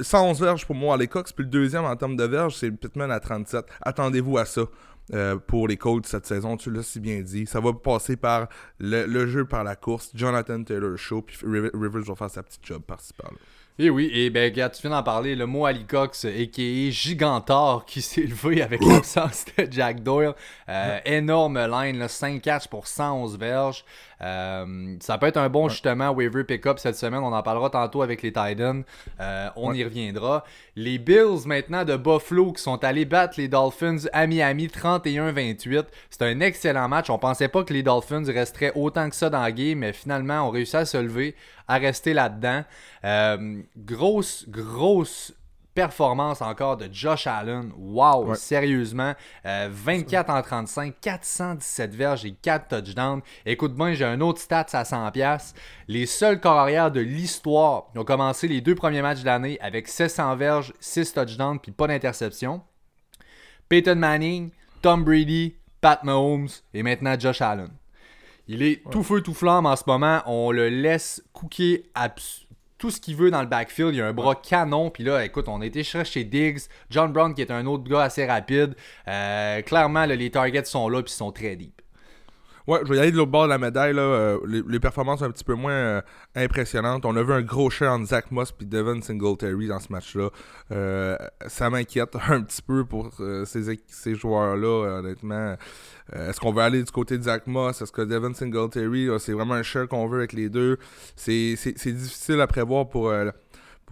[0.00, 1.32] 111 verges pour moi, les Cox.
[1.32, 3.64] Puis le deuxième en termes de verges, c'est Pittman à 37.
[3.82, 4.62] Attendez-vous à ça.
[5.14, 7.46] Euh, pour les Colts cette saison, tu l'as si bien dit.
[7.46, 8.48] Ça va passer par
[8.78, 10.10] le, jeu, par la course.
[10.14, 13.38] Jonathan Taylor Show, puis Rivers va faire sa petite job par-ci par-là.
[13.78, 16.90] Et eh oui, et ben, regarde, tu viens d'en parler, le mot Ali Cox, a.k.a.
[16.90, 20.34] Gigantor, qui s'est levé avec l'absence de Jack Doyle.
[20.68, 23.82] Euh, énorme line, 5 catch pour 111 verges.
[24.20, 27.20] Euh, ça peut être un bon justement waiver pick-up cette semaine.
[27.20, 28.84] On en parlera tantôt avec les Titans.
[29.20, 30.44] Euh, on y reviendra.
[30.76, 34.68] Les Bills maintenant de Buffalo qui sont allés battre les Dolphins à Miami
[35.02, 35.84] 31-28.
[36.10, 37.10] C'est un excellent match.
[37.10, 40.46] On pensait pas que les Dolphins resteraient autant que ça dans la game, mais finalement
[40.46, 41.34] on réussit à se lever,
[41.68, 42.64] à rester là-dedans.
[43.04, 45.34] Euh, grosse, grosse
[45.74, 47.72] performance encore de Josh Allen.
[47.76, 49.14] Wow, sérieusement.
[49.44, 53.22] 24 euh, en 35, 417 verges et 4 touchdowns.
[53.46, 55.54] Écoute bien, j'ai un autre stats à 100$.
[55.88, 59.88] Les seuls carrières de l'histoire qui ont commencé les deux premiers matchs de l'année avec
[59.88, 62.62] 700 verges, 6 touchdowns puis pas d'interception.
[63.68, 64.50] Peyton Manning,
[64.82, 67.68] Tom Brady, Pat Mahomes et maintenant Josh Allen.
[68.48, 70.22] Il est tout feu, tout flamme en ce moment.
[70.26, 71.84] On le laisse cooker
[72.78, 73.94] tout ce qu'il veut dans le backfield.
[73.94, 74.90] Il a un bras canon.
[74.90, 78.02] Puis là, écoute, on a été chercher Diggs, John Brown qui est un autre gars
[78.02, 78.74] assez rapide.
[79.06, 81.80] Euh, clairement, les targets sont là puis sont très deep.
[82.66, 83.92] Ouais, je vais y aller de l'autre bord de la médaille.
[83.92, 84.02] Là.
[84.02, 86.00] Euh, les, performances sont un petit peu moins euh,
[86.34, 87.04] impressionnantes.
[87.04, 90.28] On a vu un gros share entre Zach Moss et Devin Singletary dans ce match-là.
[90.70, 93.10] Euh, ça m'inquiète un petit peu pour
[93.44, 95.56] ces, ces joueurs-là, honnêtement.
[96.12, 97.82] Est-ce qu'on veut aller du côté de Zach Moss?
[97.82, 100.78] Est-ce que Devin Singletary, c'est vraiment un share qu'on veut avec les deux?
[101.16, 101.56] C'est
[101.86, 103.12] difficile à prévoir pour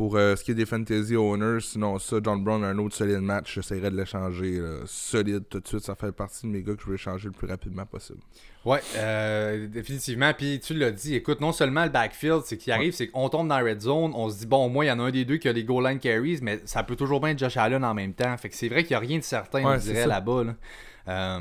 [0.01, 2.97] pour euh, ce qui est des fantasy owners, sinon ça, John Brown a un autre
[2.97, 5.85] solide match, j'essaierai de l'échanger solide tout de suite.
[5.85, 8.21] Ça fait partie de mes gars que je veux échanger le plus rapidement possible.
[8.65, 10.33] Ouais, euh, définitivement.
[10.33, 13.49] Puis tu l'as dit, écoute, non seulement le backfield, c'est qui arrive, c'est qu'on tombe
[13.49, 15.11] dans la red zone, on se dit, bon, au moins, il y en a un
[15.11, 17.59] des deux qui a des goal line carries, mais ça peut toujours bien être Josh
[17.59, 18.35] Allen en même temps.
[18.39, 20.45] Fait que c'est vrai qu'il n'y a rien de certain, on dirait, là-bas.
[20.45, 20.55] Là.
[21.11, 21.41] Euh,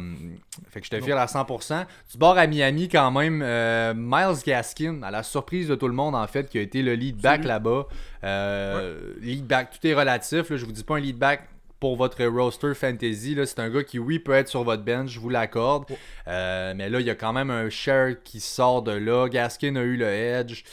[0.72, 1.86] fait que je te file à 100%.
[2.12, 5.94] Du bord à Miami, quand même, euh, Miles Gaskin, à la surprise de tout le
[5.94, 7.88] monde, en fait, qui a été le lead back là-bas.
[8.24, 10.50] Euh, lead back, tout est relatif.
[10.50, 11.48] Là, je vous dis pas un lead back
[11.80, 13.38] pour votre roster fantasy.
[13.46, 15.86] C'est un gars qui, oui, peut être sur votre bench, je vous l'accorde.
[16.26, 19.28] mais là, il y a quand même un share qui sort de là.
[19.30, 20.64] Gaskin a eu le edge.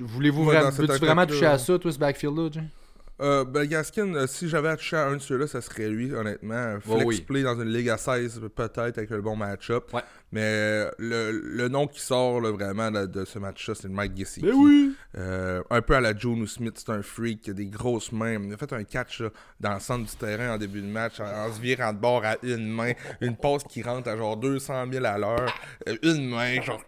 [0.00, 2.50] Voulez-vous vraiment, vraiment toucher à ça, toi, ce backfield-là,
[3.18, 6.12] Euh, ben, Gaskin, euh, si j'avais à toucher à un de ceux-là, ça serait lui,
[6.12, 6.78] honnêtement.
[6.80, 9.90] Flex play dans une ligue à 16, peut-être avec le bon match-up.
[10.32, 14.46] Mais euh, le, nom qui sort vraiment de ce match-là, c'est Mike Gesicki.
[14.46, 14.94] Ben oui.
[15.14, 18.38] un peu à la Joe Smith, c'est un freak, qui a des grosses mains.
[18.42, 19.22] Il a fait un catch
[19.60, 22.36] dans le centre du terrain en début de match, en, se virant de bord à
[22.42, 22.92] une main.
[23.22, 25.54] Une passe qui rentre à genre 200 000 à l'heure.
[26.02, 26.82] une main, genre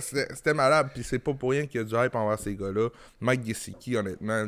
[0.00, 0.88] C'était malade.
[0.92, 2.88] Puis c'est pas pour rien qu'il y a du hype envers ces gars-là.
[3.20, 4.46] Mike Gesicki, honnêtement,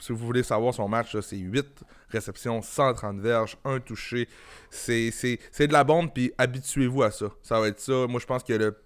[0.00, 4.28] si vous voulez savoir son match, c'est 8 réceptions, 130 verges, un touché.
[4.70, 7.26] C'est de la bombe, puis habituez-vous à ça.
[7.42, 8.06] Ça va être ça.
[8.06, 8.76] Moi, je pense que le,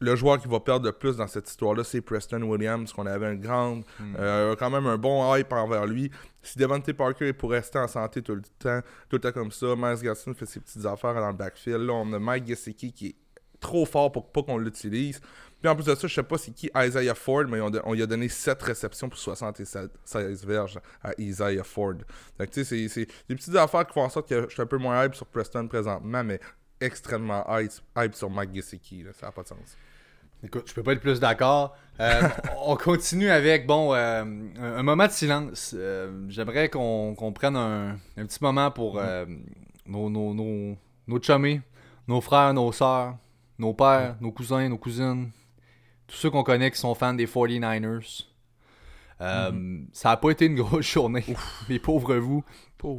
[0.00, 3.26] le joueur qui va perdre le plus dans cette histoire-là, c'est Preston Williams, qu'on avait
[3.26, 4.16] un grand, hmm.
[4.18, 6.10] euh, quand même un bon hype envers lui.
[6.42, 9.52] Si Devante Parker est pour rester en santé tout le temps, tout le temps comme
[9.52, 11.80] ça, Miles Gaston fait ses petites affaires dans le backfield.
[11.80, 13.16] Là, on a Mike Gesicki qui est
[13.60, 15.20] trop fort pour pas qu'on l'utilise.
[15.60, 18.02] Puis en plus de ça, je sais pas c'est qui Isaiah Ford, mais on, lui
[18.02, 21.94] a donné 7 réceptions pour 76 verges à Isaiah Ford.
[22.38, 24.66] Donc tu sais, c'est des petites affaires qui font en sorte que je suis un
[24.66, 26.38] peu moins hype sur Preston présentement, mais
[26.80, 29.04] extrêmement hype, sur Mike Gesicki.
[29.18, 29.76] Ça n'a pas de sens.
[30.44, 31.76] Écoute, je peux pas être plus d'accord.
[31.98, 32.22] Euh,
[32.64, 34.22] on continue avec, bon, euh,
[34.60, 35.74] un, moment de silence.
[35.76, 39.02] Euh, j'aimerais qu'on prenne un, petit moment pour
[39.86, 40.76] nos, nos, nos,
[41.08, 41.60] nos chummies,
[42.06, 43.16] nos frères, nos sœurs,
[43.58, 45.32] nos pères, nos cousins, nos cousines,
[46.08, 48.24] tous ceux qu'on connaît qui sont fans des 49ers.
[49.20, 49.88] Euh, mhm.
[49.92, 51.24] Ça n'a pas été une grosse journée,
[51.68, 52.44] les pauvres vous,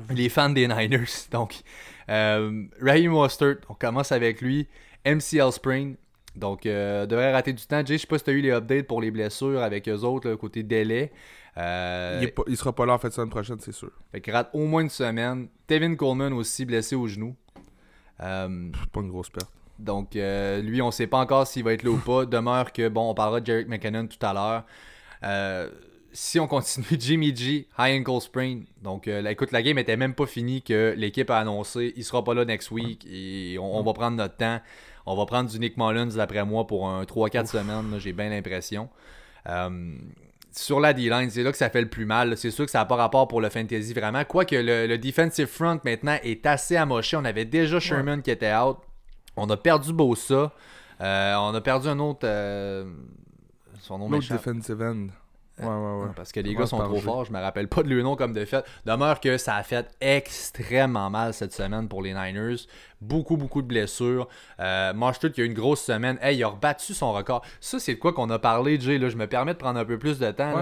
[0.10, 1.10] les fans des Niners.
[1.32, 1.62] Donc,
[2.10, 4.68] euh, Raheem Mostert, on commence avec lui.
[5.06, 5.96] MCL Spring,
[6.36, 7.86] donc euh, devrait rater du temps.
[7.86, 10.02] Jay, je sais pas si tu as eu les updates pour les blessures avec eux
[10.02, 11.14] autres, côté délai.
[11.58, 13.92] Euh, il, ne sera pas là en fait la semaine prochaine, c'est sûr.
[14.12, 15.48] Fait qu'il rate au moins une semaine.
[15.68, 17.34] Tevin Coleman aussi blessé au genou.
[18.18, 19.52] Pas une grosse perte.
[19.80, 22.26] Donc, euh, lui, on ne sait pas encore s'il va être là ou pas.
[22.26, 24.66] Demeure que, bon, on parlera de Jarek McKinnon tout à l'heure.
[25.24, 25.70] Euh,
[26.12, 28.62] si on continue, Jimmy G, high ankle sprain.
[28.84, 32.24] Donc, euh, écoute, la game était même pas finie que l'équipe a annoncé il sera
[32.24, 34.60] pas là next week et on, va prendre notre temps.
[35.06, 38.90] On va prendre du Nick Mullins d'après moi pour un 3-4 semaines, j'ai bien l'impression.
[40.52, 42.36] sur la D-line, c'est là que ça fait le plus mal.
[42.38, 44.26] C'est sûr que ça n'a pas rapport pour le fantasy vraiment.
[44.26, 47.16] Quoique le, le defensive front maintenant est assez amoché.
[47.18, 48.78] On avait déjà Sherman qui était out.
[49.40, 50.52] On a perdu Bosa.
[51.02, 52.22] Euh, on a perdu un autre.
[52.24, 52.86] Euh,
[53.80, 55.08] son nom L'autre defensive end.
[55.60, 56.12] Ouais, ouais, ouais.
[56.16, 58.34] Parce que les gars sont trop forts, je me rappelle pas de leur nom comme
[58.34, 58.64] de fait.
[58.86, 62.66] Demeure que ça a fait extrêmement mal cette semaine pour les Niners
[63.02, 64.28] beaucoup, beaucoup de blessures.
[64.60, 66.18] Euh, Mostert qui a eu une grosse semaine.
[66.22, 67.44] Hey, il a rebattu son record.
[67.60, 68.98] Ça, c'est de quoi qu'on a parlé, Jay.
[68.98, 70.54] Là, je me permets de prendre un peu plus de temps.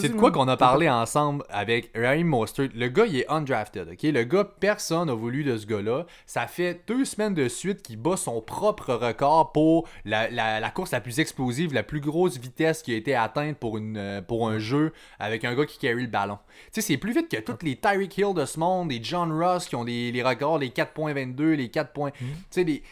[0.00, 2.68] c'est de quoi qu'on a parlé ensemble avec Raheem Mostert.
[2.74, 3.88] Le gars, il est undrafted.
[3.88, 4.02] ok?
[4.02, 6.06] Le gars, personne n'a voulu de ce gars-là.
[6.26, 10.92] Ça fait deux semaines de suite qu'il bat son propre record pour la, la, course
[10.92, 14.48] la plus explosive, la plus grosse vitesse qui a été atteinte pour, une, euh, pour
[14.48, 16.38] un jeu avec un gars qui carry le ballon.
[16.72, 19.32] Tu sais, c'est plus vite que tous les Tyreek Hill de ce monde, les John
[19.32, 22.10] Ross qui ont les, les records, les 4.22, les 4 points.
[22.20, 22.26] Hmm.
[22.50, 22.82] Tu sais,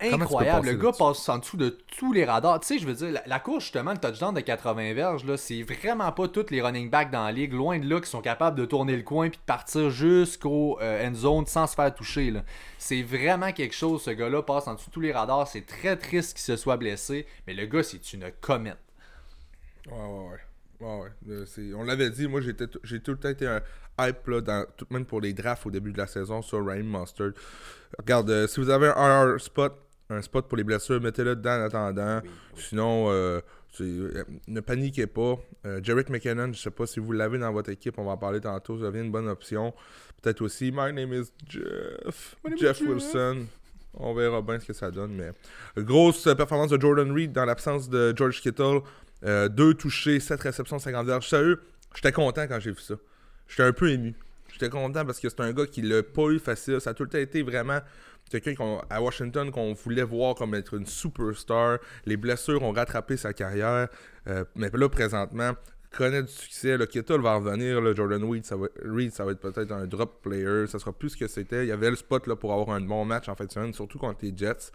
[0.00, 0.66] incroyable.
[0.66, 2.60] Le gars passe en dessous de tous les radars.
[2.60, 5.62] Tu sais, je veux dire, la, course, justement, le touchdown de 80 verges, là, c'est
[5.62, 8.58] vraiment pas tous les running backs dans la ligue, loin de là, qui sont capables
[8.58, 12.32] de tourner le coin puis de partir jusqu'au euh, end zone sans se faire toucher.
[12.78, 15.46] C'est vraiment quelque chose, ce gars-là passe en dessous de tous les radars.
[15.48, 18.78] C'est très triste qu'il se soit blessé, mais le gars, c'est une comète.
[19.86, 20.38] Ouais, ouais, ouais.
[20.82, 21.72] Ouais.
[21.76, 22.54] On l'avait dit, moi j'ai
[23.00, 23.62] tout le temps été un
[24.00, 26.82] hype là, dans, tout, même pour les drafts au début de la saison sur Rain
[26.82, 27.32] Mustard.
[27.98, 29.74] Regarde, euh, si vous avez un spot,
[30.10, 32.20] un spot pour les blessures, mettez-le dedans en attendant.
[32.56, 33.40] Sinon, euh,
[33.80, 35.38] euh, ne paniquez pas.
[35.82, 38.40] Jarrett McKinnon, je sais pas si vous l'avez dans votre équipe, on va en parler
[38.40, 39.72] tantôt, ça devient une bonne option.
[40.20, 42.36] Peut-être aussi, My name is Jeff.
[42.58, 43.46] Jeff Wilson.
[43.94, 45.12] On verra bien ce que ça donne.
[45.14, 45.32] Mais
[45.82, 48.80] grosse performance de Jordan Reed dans l'absence de George Kittle.
[49.22, 51.28] Deux touchés, 7 réceptions, 50 verges.
[51.28, 51.60] Sérieux,
[51.94, 52.94] j'étais content quand j'ai vu ça.
[53.48, 54.14] J'étais un peu ému.
[54.52, 56.80] J'étais content parce que c'est un gars qui l'a pas eu facile.
[56.80, 57.80] Ça a tout le temps été vraiment
[58.30, 61.78] quelqu'un à Washington qu'on voulait voir comme être une superstar.
[62.06, 63.88] Les blessures ont rattrapé sa carrière.
[64.28, 65.52] Euh, mais là, présentement,
[65.90, 66.76] connaît du succès.
[66.76, 67.80] Le Kittle va revenir.
[67.80, 68.66] le Jordan Reed, ça va,
[69.10, 70.66] ça va être peut-être un drop player.
[70.66, 71.64] Ça sera plus ce que c'était.
[71.64, 73.72] Il y avait le spot là, pour avoir un bon match en fin de semaine,
[73.72, 74.70] surtout contre les Jets.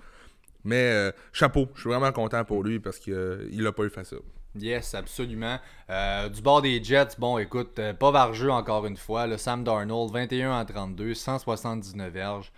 [0.63, 3.89] Mais euh, chapeau, je suis vraiment content pour lui parce qu'il euh, l'a pas eu
[3.89, 4.19] facile.
[4.59, 5.59] Yes, absolument.
[5.89, 9.27] Euh, du bord des Jets, bon, écoute, euh, pas vargeux encore une fois.
[9.27, 12.51] Le Sam Darnold, 21 en 32, 179 verges.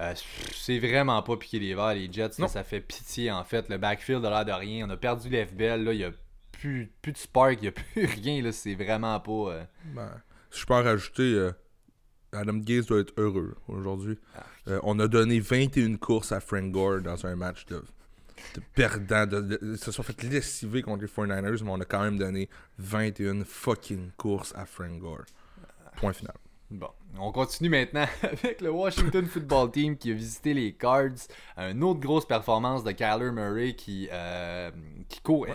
[0.00, 0.14] Euh,
[0.52, 2.32] c'est vraiment pas piqué les verres, les Jets.
[2.48, 3.68] ça fait pitié, en fait.
[3.68, 4.86] Le backfield a l'air de rien.
[4.86, 5.84] On a perdu l'FBL.
[5.84, 6.12] Là, il n'y a
[6.52, 8.42] plus, plus de spark, il n'y a plus rien.
[8.42, 9.66] Là, c'est vraiment pas.
[9.94, 10.10] Ben,
[10.50, 11.50] si je peux en rajouter,
[12.32, 14.18] Adam Gaze doit être heureux aujourd'hui.
[14.36, 17.82] Ah, on a donné 21 courses à Frank Gore dans un match de
[18.74, 22.48] perdants, de, se sont fait lessiver contre les 49ers, mais on a quand même donné
[22.78, 25.24] 21 fucking courses à Frank Gore.
[25.96, 26.34] Point final.
[26.72, 26.88] Bon,
[27.18, 31.28] on continue maintenant avec le Washington Football Team qui a visité les Cards.
[31.58, 34.70] Une autre grosse performance de Kyler Murray qui, euh,
[35.06, 35.46] qui court.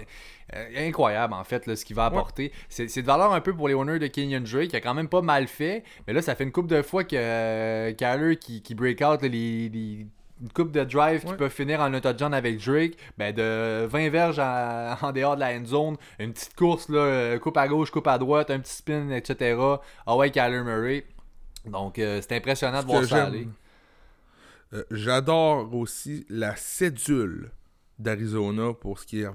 [0.53, 2.53] Euh, incroyable en fait ce qu'il va apporter.
[2.69, 5.09] C'est de valeur un peu pour les owners de Kenyon Drake qui a quand même
[5.09, 5.83] pas mal fait.
[6.05, 9.23] Mais là, ça fait une coupe de fois que euh, Kyler qui, qui break out
[9.23, 10.05] les,
[10.41, 14.39] une coupe de drive qui peut finir en touchdown avec Drake, ben de 20 verges
[15.01, 18.07] en, dehors de la end zone, une petite course, là, euh, coupe à gauche, coupe
[18.07, 19.57] à droite, un petit spin, etc.
[20.05, 21.05] Ah ouais, Kyler Murray.
[21.65, 23.47] Donc, euh, c'est impressionnant de voir ça aller.
[24.73, 27.51] Euh, j'adore aussi la cédule
[27.99, 29.31] d'Arizona pour ce qui euh,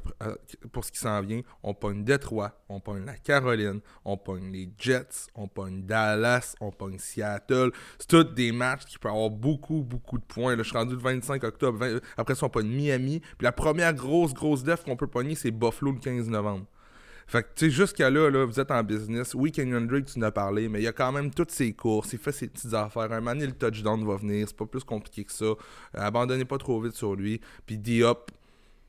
[0.73, 1.43] pour ce qui s'en vient.
[1.63, 6.71] On pogne Détroit, on pogne la Caroline, on pogne les Jets, on pogne Dallas, on
[6.71, 7.73] pogne Seattle.
[7.99, 10.57] C'est tous des matchs qui peuvent avoir beaucoup, beaucoup de points.
[10.57, 12.01] Là, je suis rendu le 25 octobre.
[12.17, 13.21] après ça, on pogne Miami.
[13.21, 16.67] Puis la première grosse, grosse def qu'on peut pogner, c'est Buffalo le 15 novembre.
[17.27, 19.35] Fait que, tu sais, jusqu'à là, là, vous êtes en business.
[19.35, 21.73] Oui, Kenyon Drake, tu en as parlé, mais il y a quand même toutes ses
[21.73, 22.13] courses.
[22.13, 23.11] Il fait ses petites affaires.
[23.11, 24.47] Un moment le touchdown va venir.
[24.47, 25.45] C'est pas plus compliqué que ça.
[25.45, 25.57] Euh,
[25.95, 27.41] abandonnez pas trop vite sur lui.
[27.65, 28.31] Puis D-Up,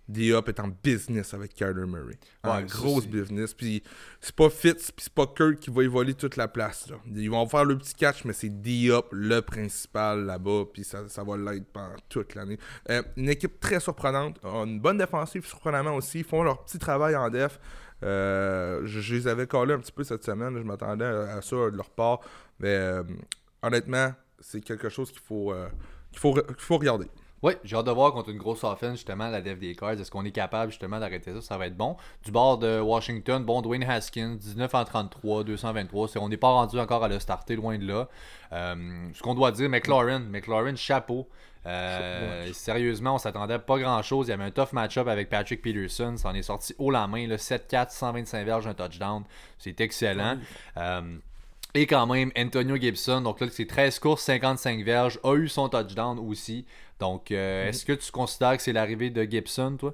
[0.10, 2.18] D-Up est en business avec Kyler Murray.
[2.43, 3.54] En grosse business.
[3.54, 3.84] Puis
[4.20, 6.89] c'est pas Fitz, puis c'est pas Kirk qui va y voler toute la place.
[6.89, 6.97] Là.
[7.16, 10.66] Ils vont faire le petit catch, mais c'est D-Up le principal là-bas.
[10.74, 12.58] Puis ça, ça va l'être pendant toute l'année.
[12.89, 14.38] Euh, une équipe très surprenante.
[14.43, 16.20] Une bonne défensive, surprenamment aussi.
[16.20, 17.60] Ils font leur petit travail en def.
[18.04, 20.58] Euh, je, les avais collés un petit peu cette semaine.
[20.58, 22.20] Je m'attendais à, ça de leur part.
[22.60, 23.04] Mais euh,
[23.62, 25.54] honnêtement, c'est quelque chose qu'il faut,
[26.12, 27.08] qu'il faut, qu'il faut regarder.
[27.44, 30.00] Oui, j'ai hâte de voir contre une grosse offense, justement, la dev des Cards.
[30.00, 31.41] Est-ce qu'on est capable, justement, d'arrêter ça?
[31.41, 31.98] Ça va être bon.
[32.24, 36.18] Du bord de Washington, bon, Dwayne Haskins, 19 en 33, 223.
[36.20, 38.08] on n'est pas rendu encore à le starter, loin de là.
[38.54, 38.76] Euh,
[39.14, 41.28] ce qu'on doit dire, McLaurin, McLaurin, chapeau.
[41.66, 44.28] Euh, sérieusement, on s'attendait pas grand chose.
[44.28, 46.16] Il y avait un tough match-up avec Patrick Peterson.
[46.16, 47.28] Ça en est sorti haut la main.
[47.28, 49.24] 7-4, 125 verges, un touchdown.
[49.58, 50.38] C'est excellent.
[50.78, 51.02] Euh,
[51.76, 55.70] et quand même, Antonio Gibson, donc là, c'est 13 courses, 55 verges, a eu son
[55.70, 56.66] touchdown aussi.
[57.00, 57.70] Donc, euh, mhm.
[57.70, 59.94] est-ce que tu considères que c'est l'arrivée de Gibson, toi?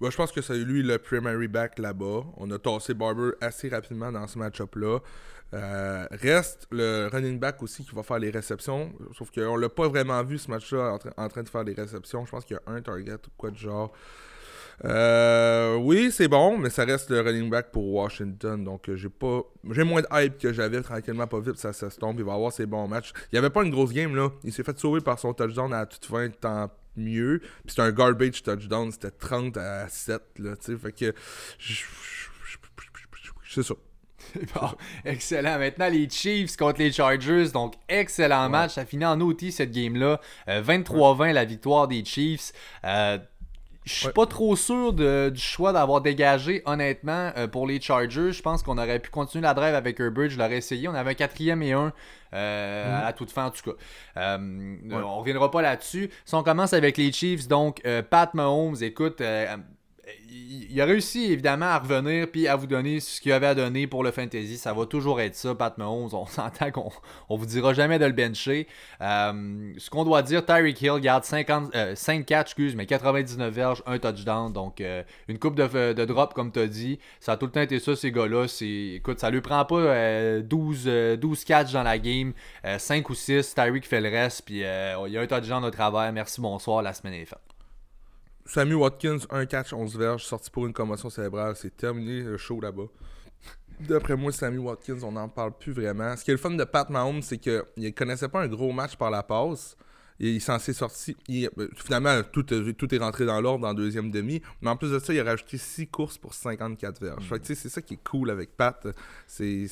[0.00, 2.24] Je pense que c'est lui le primary back là-bas.
[2.36, 5.00] On a tassé Barber assez rapidement dans ce match-up-là.
[5.54, 8.92] Euh, reste le running back aussi qui va faire les réceptions.
[9.16, 12.24] Sauf qu'on l'a pas vraiment vu ce match-là en, train de faire les réceptions.
[12.26, 13.92] Je pense qu'il y a un target ou quoi de genre.
[14.84, 18.62] Euh, oui, c'est bon, mais ça reste le running back pour Washington.
[18.62, 21.56] Donc, euh, j'ai pas j'ai moins de hype que j'avais tranquillement, pas vite.
[21.56, 22.18] Ça, ça se tombe.
[22.18, 23.12] Il va avoir ses bons matchs.
[23.24, 24.30] Il n'y avait pas une grosse game, là.
[24.44, 27.40] Il s'est fait sauver par son touchdown à toute fin, tant mieux.
[27.40, 28.92] Puis c'était un garbage touchdown.
[28.92, 30.56] C'était 30 à 7, là.
[30.56, 31.14] Tu sais, fait que.
[33.48, 33.74] C'est ça.
[34.54, 34.68] Bon,
[35.04, 35.58] excellent.
[35.58, 37.48] Maintenant, les Chiefs contre les Chargers.
[37.52, 38.74] Donc, excellent match.
[38.74, 40.20] Ça finit en outil cette game-là.
[40.46, 42.52] 23-20, euh, la victoire des Chiefs.
[42.84, 43.18] Euh,
[43.88, 48.32] je suis pas trop sûr du choix d'avoir dégagé, honnêtement, euh, pour les Chargers.
[48.32, 50.28] Je pense qu'on aurait pu continuer la drive avec Herbert.
[50.28, 50.88] Je l'aurais essayé.
[50.88, 51.92] On avait un quatrième et un
[52.34, 53.06] euh, mhm.
[53.06, 53.76] à toute fin, en tout cas.
[54.18, 56.10] Euh, on reviendra pas là-dessus.
[56.26, 59.22] Si on commence avec les Chiefs, donc Pat Mahomes, écoute,
[60.30, 63.86] il a réussi évidemment à revenir puis à vous donner ce qu'il avait à donner
[63.86, 64.56] pour le fantasy.
[64.56, 66.10] Ça va toujours être ça, Pat Mahomes.
[66.12, 66.90] On s'entend qu'on
[67.28, 68.66] on vous dira jamais de le bencher.
[69.00, 73.82] Euh, ce qu'on doit dire, Tyreek Hill garde 50, 5 catch, excuse, mais 99 verges,
[73.86, 74.52] un touchdown.
[74.52, 76.98] Donc euh, une coupe de, drop, comme tu as dit.
[77.20, 78.46] Ça a tout le temps été ça, ces gars-là.
[78.94, 82.32] Écoute, ça lui prend pas 12, euh, 12 catch dans la game.
[82.78, 84.42] 5 ou 6, Tyreek fait le reste.
[84.44, 86.12] Puis il y a un touchdown au travers.
[86.12, 86.82] Merci, bonsoir.
[86.82, 87.57] La semaine est faite.
[88.48, 91.54] Sammy Watkins, un catch, 11 verges, sorti pour une commotion cérébrale.
[91.54, 92.86] C'est terminé le show là-bas.
[93.78, 96.16] D'après moi, Sammy Watkins, on n'en parle plus vraiment.
[96.16, 98.72] Ce qui est le fun de Pat Mahomes, c'est qu'il ne connaissait pas un gros
[98.72, 99.76] match par la passe.
[100.18, 101.14] Il est censé sortir.
[101.30, 104.40] Euh, finalement, tout, tout, est rentré dans l'ordre dans deuxième demi.
[104.62, 107.30] Mais en plus de ça, il a rajouté 6 courses pour 54 verges.
[107.30, 107.38] Mm.
[107.42, 108.88] c'est ça qui est cool avec Pat.
[109.26, 109.68] C'est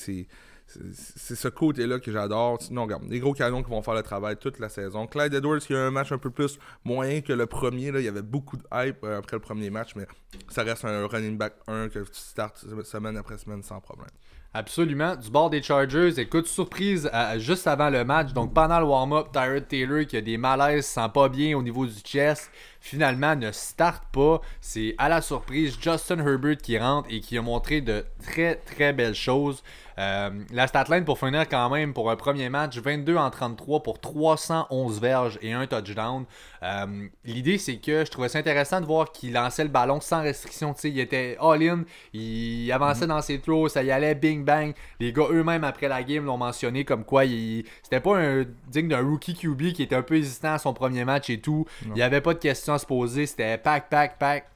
[0.66, 2.60] c'est ce côté-là que j'adore.
[2.60, 5.06] Sinon, regarde, les gros canons qui vont faire le travail toute la saison.
[5.06, 7.88] Clyde Edwards qui a un match un peu plus moyen que le premier.
[7.88, 10.06] Il y avait beaucoup de hype euh, après le premier match, mais
[10.48, 14.10] ça reste un running back 1 que tu startes semaine après semaine sans problème.
[14.54, 15.16] Absolument.
[15.16, 18.32] Du bord des Chargers, écoute, surprise juste avant le match.
[18.32, 21.84] Donc pendant le warm-up, Tyrod Taylor qui a des malaises, sent pas bien au niveau
[21.84, 24.40] du chest, finalement ne starte pas.
[24.60, 28.92] C'est à la surprise Justin Herbert qui rentre et qui a montré de très très
[28.92, 29.62] belles choses.
[29.98, 33.98] Euh, la statline pour finir quand même pour un premier match, 22 en 33 pour
[33.98, 36.26] 311 verges et un touchdown.
[36.62, 40.22] Euh, l'idée c'est que je trouvais ça intéressant de voir qu'il lançait le ballon sans
[40.22, 40.74] restriction.
[40.84, 43.08] il était all-in, il avançait mhm.
[43.08, 44.72] dans ses throws, ça y allait bing bang.
[44.98, 47.64] Les gars eux-mêmes, après la game, l'ont mentionné comme quoi il...
[47.82, 51.04] c'était pas un digne d'un rookie QB qui était un peu hésitant à son premier
[51.04, 51.66] match et tout.
[51.84, 53.26] Il n'y avait pas de questions à se poser.
[53.26, 54.46] C'était pack, pack, pack.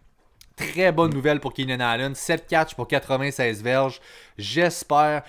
[0.56, 2.14] Très bonne nouvelle pour Keenan Allen.
[2.14, 4.00] 7 catch pour 96 verges.
[4.38, 5.22] J'espère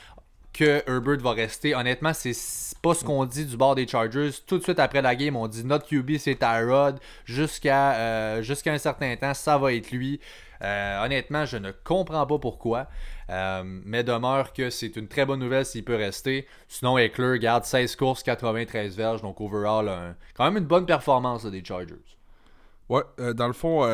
[0.54, 1.76] que Herbert va rester.
[1.76, 2.36] Honnêtement, c'est
[2.82, 4.32] pas ce qu'on dit du bord des Chargers.
[4.46, 7.00] Tout de suite après la game, on dit notre QB c'est Tyrod.
[7.26, 10.20] Jusqu'à euh, jusqu'à un certain temps, ça va être lui.
[10.62, 12.88] Euh, honnêtement, je ne comprends pas pourquoi.
[13.30, 16.48] Euh, mais demeure que c'est une très bonne nouvelle s'il peut rester.
[16.68, 19.22] Sinon, Eckler garde 16 courses, 93 verges.
[19.22, 21.96] Donc, overall, quand même une bonne performance des Chargers.
[22.90, 23.04] Ouais,
[23.36, 23.86] dans le fond,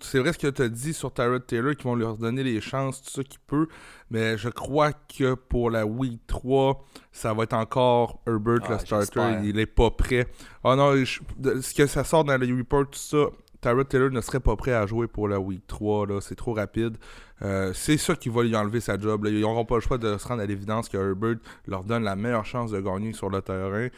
[0.00, 2.60] c'est vrai ce que tu as dit sur Tyrod Taylor, qui vont lui redonner les
[2.60, 3.68] chances, tout ça qu'il peut.
[4.10, 8.78] Mais je crois que pour la Week 3, ça va être encore Herbert le ah,
[8.78, 9.40] starter.
[9.44, 10.26] Il est pas prêt.
[10.62, 13.26] Ah non, ce que ça sort dans les reports, tout ça,
[13.64, 16.06] Tyrod Taylor ne serait pas prêt à jouer pour la Week 3.
[16.20, 16.98] C'est trop rapide.
[17.42, 19.26] Euh, c'est ça qui va lui enlever sa job.
[19.26, 21.36] Ils n'auront pas le choix de se rendre à l'évidence que Herbert
[21.66, 23.88] leur donne la meilleure chance de gagner sur le terrain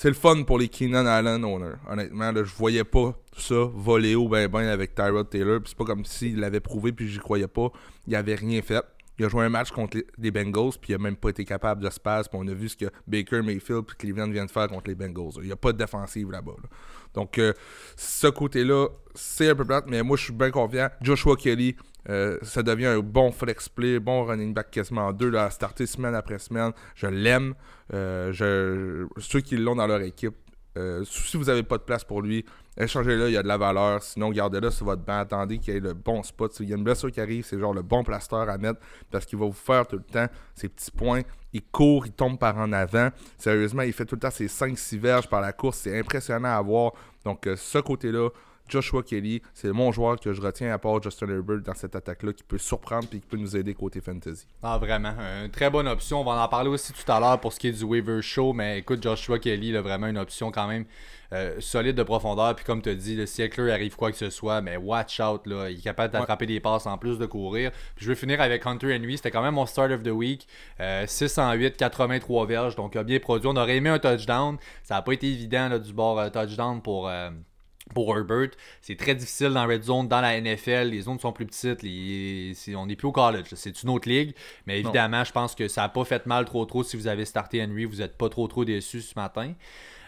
[0.00, 1.74] c'est le fun pour les Keenan Allen owners.
[1.88, 5.58] Honnêtement, là, je voyais pas ça voler au ben ben avec Tyrod Taylor.
[5.64, 7.72] c'est pas comme s'il l'avait prouvé puis j'y croyais pas.
[8.06, 8.84] Il avait rien fait.
[9.18, 11.82] Il a joué un match contre les Bengals puis il a même pas été capable
[11.82, 12.28] de se passer.
[12.32, 15.32] on a vu ce que Baker Mayfield puis Cleveland viennent de faire contre les Bengals.
[15.38, 16.54] Il n'y a pas de défensive là-bas.
[17.14, 17.52] Donc euh,
[17.96, 20.88] ce côté-là, c'est un peu plate, mais moi je suis bien confiant.
[21.00, 21.76] Joshua Kelly,
[22.08, 25.50] euh, ça devient un bon flex play, bon running back quasiment en deux, là, à
[25.50, 26.72] starter semaine après semaine.
[26.94, 27.54] Je l'aime.
[27.92, 30.34] Euh, ceux qui l'ont dans leur équipe,
[30.78, 32.44] euh, si vous n'avez pas de place pour lui,
[32.76, 34.02] échangez-le, il y a de la valeur.
[34.02, 35.18] Sinon, gardez-le sur votre banc.
[35.18, 36.52] Attendez qu'il y ait le bon spot.
[36.52, 39.26] S'il y a une blessure qui arrive, c'est genre le bon plaster à mettre parce
[39.26, 41.22] qu'il va vous faire tout le temps ses petits points.
[41.52, 43.08] Il court, il tombe par en avant.
[43.36, 45.78] Sérieusement, il fait tout le temps ses 5-6 verges par la course.
[45.78, 46.92] C'est impressionnant à voir.
[47.24, 48.28] Donc, ce côté-là,
[48.68, 52.32] Joshua Kelly, c'est mon joueur que je retiens à part Justin Herbert dans cette attaque-là
[52.32, 54.46] qui peut surprendre et qui peut nous aider côté fantasy.
[54.62, 55.14] Ah, vraiment.
[55.44, 56.20] Une très bonne option.
[56.20, 58.52] On va en parler aussi tout à l'heure pour ce qui est du waiver show.
[58.52, 60.84] Mais écoute, Joshua Kelly, a vraiment une option quand même
[61.32, 62.54] euh, solide de profondeur.
[62.54, 65.46] Puis comme tu dit, le siècle arrive quoi que ce soit, mais watch out.
[65.46, 67.70] Là, il est capable d'attraper des passes en plus de courir.
[67.96, 69.16] Puis je vais finir avec Hunter Henry.
[69.16, 70.46] C'était quand même mon start of the week.
[71.06, 72.76] 608, 83 verges.
[72.76, 73.48] Donc il a bien produit.
[73.48, 74.56] On aurait aimé un touchdown.
[74.82, 77.10] Ça n'a pas été évident là, du bord euh, touchdown pour.
[77.94, 78.50] Pour Herbert.
[78.80, 80.88] C'est très difficile dans Red Zone, dans la NFL.
[80.88, 81.82] Les zones sont plus petites.
[82.74, 83.46] on n'est plus au college.
[83.54, 84.34] C'est une autre ligue.
[84.66, 87.24] Mais évidemment, je pense que ça n'a pas fait mal trop trop si vous avez
[87.24, 87.84] starté Henry.
[87.84, 89.54] Vous n'êtes pas trop trop déçu ce matin.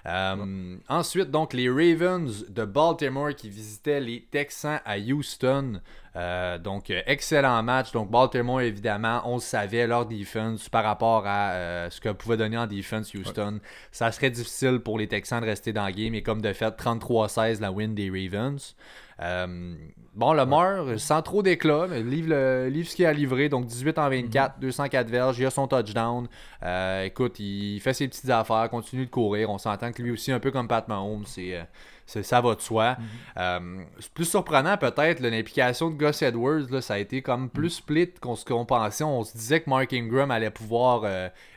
[0.07, 5.80] Euh, ensuite, donc, les Ravens de Baltimore qui visitaient les Texans à Houston.
[6.16, 7.92] Euh, donc, euh, excellent match.
[7.92, 12.59] Donc, Baltimore, évidemment, on le savait, leur defense par rapport à ce que pouvait donner
[12.59, 13.61] en defense Houston.
[13.92, 16.14] Ça serait difficile pour les Texans de rester dans le game.
[16.14, 18.74] Et comme de fait, 33-16 la win des Ravens.
[19.20, 19.74] Euh,
[20.14, 23.48] bon, Lemar, sans trop d'éclat, livre, livre ce qu'il a livré.
[23.48, 25.12] Donc 18 en 24, 204 mhm.
[25.12, 26.28] verges, il a son touchdown.
[26.62, 29.50] Euh, écoute, il fait ses petites affaires, continue de courir.
[29.50, 31.56] On s'entend que lui aussi, un peu comme Pat Mahomes, c'est.
[31.56, 31.62] Euh,
[32.06, 32.96] ça va de soi.
[33.36, 33.86] Mhm.
[34.14, 37.70] plus surprenant peut-être l'implication de Gus Edwards, là, ça a été comme plus mhm.
[37.70, 39.04] split qu'on ce qu'on pensait.
[39.04, 41.02] On se disait que Mark Ingram allait pouvoir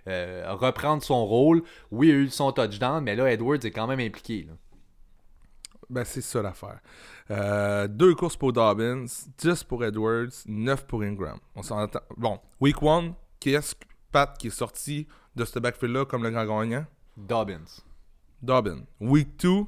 [0.05, 1.64] reprendre son rôle.
[1.89, 4.47] Oui, il a eu son touchdown, mais là, Edwards est quand même impliqué.
[5.89, 6.80] Ben, c'est ça l'affaire.
[7.32, 9.06] Euh, deux courses pour Dobbins,
[9.38, 11.40] 10 pour Edwards, 9 pour Ingram.
[11.56, 13.76] On s'en Bon, week 1, qui est
[14.12, 16.86] Pat qui est sorti de ce backfield-là comme le grand gagnant?
[17.18, 17.82] Dobbins.
[18.42, 18.84] Dobbins.
[19.00, 19.64] Week 2,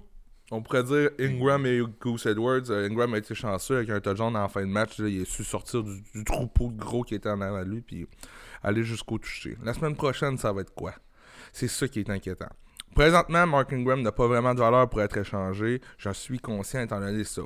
[0.52, 2.70] on pourrait dire Ingram et Goose Edwards.
[2.70, 5.00] Euh, Ingram a été chanceux avec un touchdown en fin de match.
[5.00, 8.08] il a su sortir du, troupeau de gros qui était en avant de lui puis
[8.62, 9.58] aller jusqu'au toucher.
[9.64, 10.94] La semaine prochaine, ça va être quoi?
[11.52, 12.50] C'est ça qui est inquiétant.
[12.96, 15.82] Présentement, Mark Ingram n'a pas vraiment de valeur pour être échangé.
[15.98, 17.42] J'en suis conscient étant donné ça.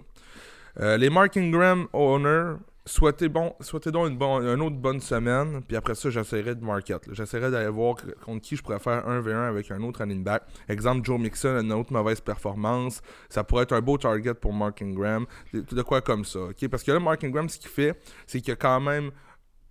[0.80, 2.54] Euh, les Mark Ingram owners,
[2.86, 3.56] souhaitez, bon,
[3.92, 5.64] donc une, autre bonne semaine.
[5.68, 7.02] Puis après ça, j'essaierai de market.
[7.12, 10.44] J'essaierai d'aller voir contre qui je pourrais faire 1v1 avec un autre running back.
[10.68, 13.02] Exemple, Joe Mixon une autre mauvaise performance.
[13.28, 15.26] Ça pourrait être un beau target pour Mark Ingram.
[15.52, 16.42] De, quoi comme ça.
[16.70, 19.10] Parce que là, Mark Ingram, ce qu'il fait, c'est qu'il y a quand même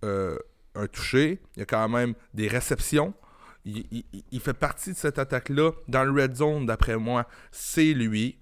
[0.03, 0.37] euh,
[0.75, 1.39] un toucher.
[1.55, 3.13] Il y a quand même des réceptions
[4.31, 5.71] il, fait partie de cette attaque-là.
[5.87, 8.37] Dans le red zone, d'après moi, c'est lui.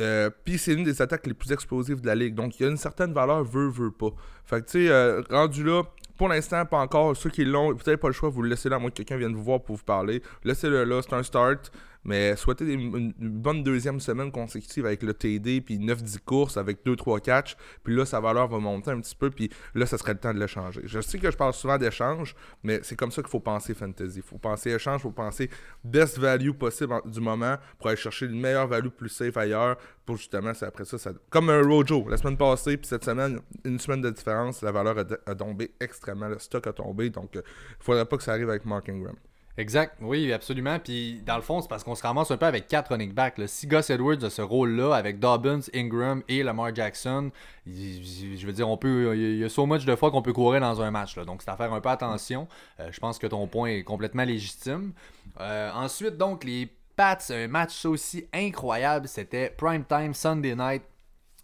[0.00, 2.34] Euh, puis c'est une des attaques les plus explosives de la ligue.
[2.34, 4.10] Donc il y a une certaine valeur, veut, veut pas.
[4.44, 5.82] Fait que tu sais, euh, rendu là,
[6.16, 7.16] pour l'instant, pas encore.
[7.16, 8.96] Ceux qui l'ont, vous n'avez pas le choix, vous le laissez là, à moins que
[8.96, 10.22] quelqu'un vienne vous voir pour vous parler.
[10.44, 11.70] Laissez-le là, c'est un start.
[12.04, 17.20] Mais souhaiter une, bonne deuxième semaine consécutive avec le TD, puis 9-10 courses avec 2-3
[17.20, 20.18] catchs, puis là, sa valeur va monter un petit peu, puis là, ça serait le
[20.18, 20.82] temps de l'échanger.
[20.84, 24.16] Je sais que je parle souvent d'échange, mais c'est comme ça qu'il faut penser fantasy.
[24.16, 25.48] Il faut penser échange, il faut penser
[25.84, 30.16] best value possible du moment pour aller chercher une meilleure value plus safe ailleurs, pour
[30.16, 32.06] justement, c'est après ça, ça, comme un Rojo.
[32.08, 36.28] La semaine passée, puis cette semaine, une semaine de différence, la valeur a, tombé extrêmement,
[36.28, 38.88] le stock a tombé, donc il euh, ne faudrait pas que ça arrive avec Mark
[38.88, 39.14] Ingram.
[39.58, 40.78] Exact, oui, absolument.
[40.78, 43.38] Puis dans le fond, c'est parce qu'on se ramasse un peu avec quatre running backs.
[43.46, 47.30] Si Gus Edwards a ce rôle-là avec Dobbins, Ingram et Lamar Jackson,
[47.66, 50.62] je veux dire, on peut, il y a so much de fois qu'on peut courir
[50.62, 51.16] dans un match.
[51.18, 52.48] Donc c'est à faire un peu attention.
[52.80, 54.92] Euh, je pense que ton point est complètement légitime.
[55.40, 60.82] Euh, ensuite, donc, les Pats, un match aussi incroyable, c'était Prime Time Sunday Night.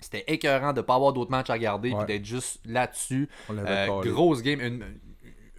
[0.00, 3.28] C'était écœurant de ne pas avoir d'autres matchs à regarder et d'être juste là-dessus.
[3.50, 4.60] Euh, grosse game.
[4.60, 4.84] Une,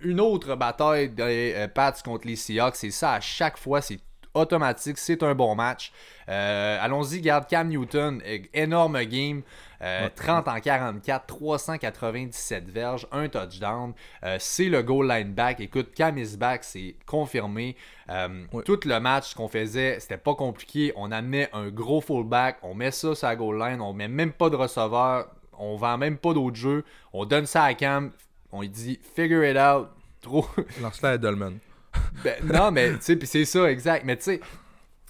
[0.02, 2.76] une autre bataille des euh, Pats contre les Seahawks.
[2.76, 4.00] C'est ça à chaque fois, c'est
[4.34, 5.92] automatique, c'est un bon match.
[6.30, 8.22] Euh, allons-y, garde Cam Newton,
[8.54, 9.42] énorme game.
[9.80, 13.94] 30 euh, en 44, 397 verges, un touchdown.
[14.38, 15.62] c'est le goal line back.
[15.62, 17.76] Écoute, Cam is back, c'est confirmé.
[18.66, 20.92] Tout le match, ce qu'on faisait, c'était pas compliqué.
[20.96, 24.34] On amenait un gros fullback, on met ça sur la goal line, on met même
[24.34, 25.28] pas de receveur,
[25.58, 26.84] on vend même pas d'autres jeux.
[27.14, 28.12] On donne ça à Cam,
[28.52, 29.90] on lui dit figure it out.
[30.22, 30.46] Trop.
[30.82, 31.60] Lance-la à Dolman.
[32.24, 34.06] ben, non, mais tu sais, c'est ça, exact.
[34.06, 34.42] Mais tu sais,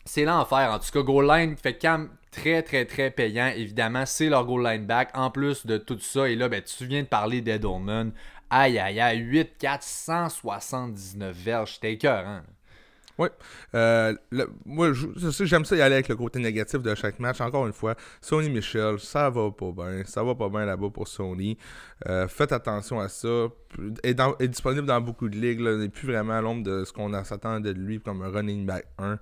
[0.06, 0.72] c'est l'enfer.
[0.72, 3.52] En tout cas, goal line fait cam très, très, très payant.
[3.56, 5.10] Évidemment, c'est leur goal line back.
[5.16, 8.12] En plus de tout ça, et là, ben, tu viens de parler d'Edelman.
[8.50, 11.74] Aïe, aïe, aïe, 8, 4, 179 verges.
[11.76, 12.42] C'était écœurant.
[13.20, 13.28] Oui.
[13.76, 14.16] Euh,
[14.66, 17.42] moi, j'aime ça y aller avec le côté négatif de chaque match.
[17.42, 20.06] Encore une fois, Sony Michel, ça va pas bien.
[20.06, 21.58] Ça va pas bien là-bas pour Sony.
[22.08, 23.48] Euh, faites attention à ça.
[24.04, 25.60] Est, est disponible dans beaucoup de ligues.
[25.60, 28.66] Il n'est plus vraiment à l'ombre de ce qu'on s'attendait de lui comme un running
[28.66, 29.20] back 1.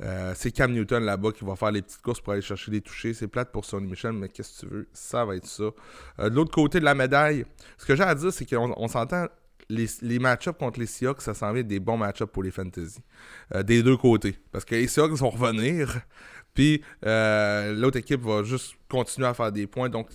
[0.00, 2.80] Euh, c'est Cam Newton là-bas qui va faire les petites courses pour aller chercher les
[2.80, 3.14] touchés.
[3.14, 4.88] C'est plate pour Sony Michel, mais qu'est-ce que tu veux?
[4.92, 5.70] Ça va être ça.
[6.18, 7.46] de l'autre côté de la médaille,
[7.78, 9.28] ce que j'ai à dire, c'est qu'on s'entend
[9.68, 12.98] les, les match-ups contre les Seahawks, ça s'en vient des bons match-ups pour les fantasy.
[13.54, 14.38] Euh, des deux côtés.
[14.52, 16.00] Parce que les Seahawks vont revenir.
[16.56, 19.88] Puis euh, l'autre équipe va juste continuer à faire des points.
[19.88, 20.08] Donc,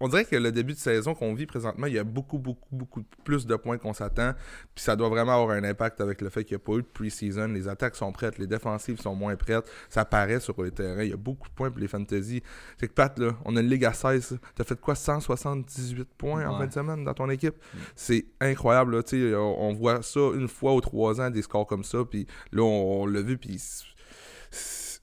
[0.00, 2.68] on dirait que le début de saison qu'on vit présentement, il y a beaucoup, beaucoup,
[2.74, 4.32] beaucoup plus de points qu'on s'attend.
[4.74, 6.82] Puis ça doit vraiment avoir un impact avec le fait qu'il n'y a pas eu
[6.82, 7.48] de pre-season.
[7.48, 9.70] Les attaques sont prêtes, les défensives sont moins prêtes.
[9.90, 11.02] Ça paraît sur les terrains.
[11.02, 12.42] Il y a beaucoup de points pour les fantasy.
[12.78, 14.38] C'est que Pat, là, on a une ligue à 16.
[14.54, 14.94] T'as fait quoi?
[14.94, 17.54] 178 points en fin de semaine dans ton équipe?
[17.54, 17.78] Mm.
[17.94, 18.96] C'est incroyable.
[18.96, 19.02] Là,
[19.38, 21.98] on, voit ça une fois ou trois ans, des scores comme ça.
[22.08, 23.36] Puis là, on, on l'a vu.
[23.36, 23.60] Puis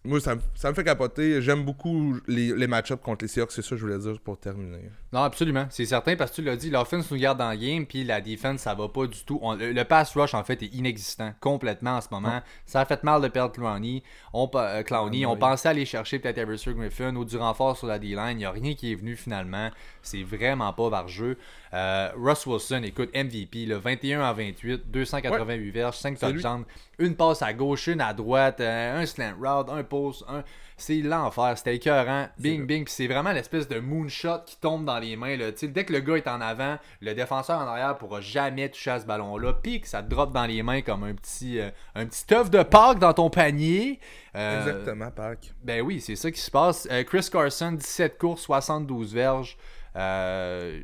[0.05, 1.41] moi, ça, me fait capoter.
[1.41, 4.39] J'aime beaucoup les, les match-ups contre les Seahawks, c'est ça que je voulais dire pour
[4.39, 4.89] terminer.
[5.11, 5.65] Non, absolument.
[5.69, 8.21] C'est certain parce que tu l'as dit, l'offense nous garde dans le game, puis la
[8.21, 9.41] defense, ça va pas du tout.
[9.43, 12.41] le, pass rush, en fait, est inexistant complètement en ce moment.
[12.65, 14.01] Ça a fait mal de perdre Clowney.
[14.31, 15.25] On, euh, Clowney.
[15.25, 18.31] on pensait aller chercher peut-être Everson Griffin ou du renfort sur la D-line.
[18.31, 19.69] Il n'y a rien qui est venu finalement.
[20.01, 21.37] C'est vraiment pas par jeu.
[21.73, 26.65] Euh, Russ Wilson, écoute, MVP, le 21 à 28, 288 verges, 5 touchdowns,
[26.97, 30.43] une passe à gauche, une à droite, euh, un slant route, un post, un.
[30.77, 32.29] C'est l'enfer, c'était écœurant.
[32.39, 35.35] Bing, bing, puis c'est vraiment l'espèce de moonshot qui tombe dans les mains.
[35.35, 35.51] Là.
[35.51, 38.99] Dès que le gars est en avant, le défenseur en arrière pourra jamais toucher à
[39.01, 39.55] ce ballon-là.
[39.61, 42.49] Puis que ça te drop dans les mains comme un petit, euh, un petit œuf
[42.49, 43.99] de Pâques dans ton panier.
[44.33, 45.51] Exactement, Pâques.
[45.65, 46.87] Ben oui, c'est ça qui se passe.
[47.07, 49.57] Chris Carson, 17 courses, 72 verges.
[49.95, 50.81] Euh,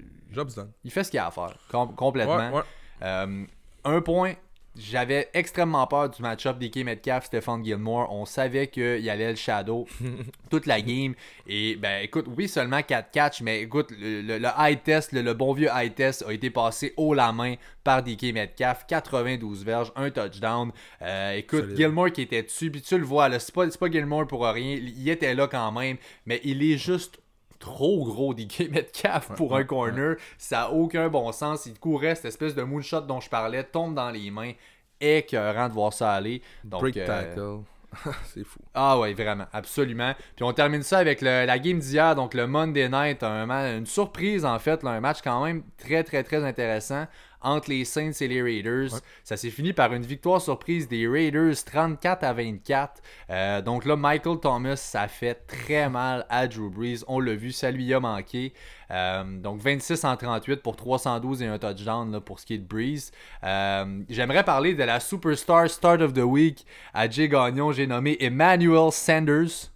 [0.83, 1.55] il fait ce qu'il a à faire,
[1.95, 2.63] complètement.
[3.01, 3.45] Euh,
[3.83, 4.33] un point,
[4.77, 8.11] j'avais extrêmement peur du match-up d'Ike Metcalf, Stéphane Gilmore.
[8.11, 9.87] On savait qu'il allait le shadow
[10.49, 11.13] toute la game.
[11.47, 15.69] Et ben écoute, oui, seulement 4 catchs, mais écoute, le, high test, le, bon vieux
[15.73, 18.85] high test a été passé haut la main par DK Metcalf.
[18.87, 20.71] 92 verges, un touchdown.
[21.01, 24.45] Euh, écoute, Gilmore qui était dessus, puis tu le vois, c'est pas, pas Gilmore pour
[24.45, 24.77] rien.
[24.77, 27.19] Il était là quand même, mais il est juste
[27.59, 30.15] trop gros DK Metcalf pour un corner.
[30.37, 31.65] Ça n'a aucun bon sens.
[31.65, 34.53] Il courait cette espèce de moonshot dont je parlais, tombe dans les mains.
[34.99, 36.41] Écœurant de voir ça aller.
[36.63, 37.63] Donc, Break euh, tackle.
[38.33, 38.59] c'est fou.
[38.73, 40.13] Ah ouais, vraiment, absolument.
[40.35, 44.45] Puis on termine ça avec la game d'hier, donc le Monday Night, un, une surprise
[44.45, 47.07] en fait, un match quand même très très très intéressant
[47.45, 48.89] entre les Saints et les Raiders.
[49.23, 53.01] Ça s'est fini par une victoire surprise des Raiders 34 à 24.
[53.29, 57.03] Euh, donc là, Michael Thomas, ça fait très mal à Drew Brees.
[57.07, 58.53] On l'a vu, ça lui a manqué.
[58.91, 62.67] Euh, donc 26 en 38 pour 312 et un touchdown pour ce qui est de
[62.67, 63.11] Breeze.
[63.43, 67.71] Euh, j'aimerais parler de la Superstar Start of the Week à Jay Gagnon.
[67.71, 69.71] J'ai nommé Emmanuel Sanders.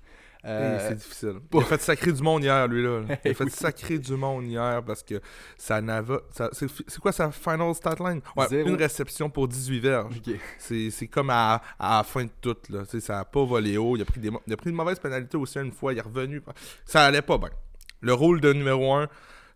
[0.46, 1.34] Euh, c'est difficile.
[1.54, 3.02] Il a fait sacrer du monde hier, lui, là.
[3.26, 5.22] Il a fait sacrer du monde hier parce que
[5.58, 6.20] ça n'avait.
[6.54, 8.22] C'est quoi sa final stat line?
[8.36, 10.22] Ouais, une réception pour 18 verges.
[10.58, 12.84] C'est comme à, à, la fin de tout, là.
[12.86, 13.96] ça n'a pas volé haut.
[13.96, 15.94] Il a, pris des, il a pris une mauvaise pénalité aussi une fois.
[15.94, 16.42] Il est revenu.
[16.86, 17.50] Ça allait pas bien.
[18.02, 19.10] Le rôle de numéro 1,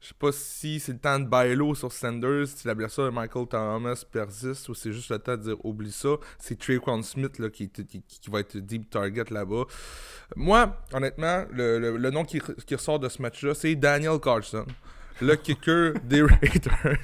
[0.04, 3.10] je sais pas si c'est le temps de bailo sur Sanders, si la blessure de
[3.10, 6.18] Michael Thomas persiste ou c'est juste le temps de dire oublie ça.
[6.40, 9.64] C'est Traquan Smith là, qui, qui, va être deep target là-bas.
[10.36, 14.66] Moi, honnêtement, le, le, nom qui, qui, ressort de ce match-là, c'est Daniel Carson.
[15.22, 16.98] Le kicker des Raiders.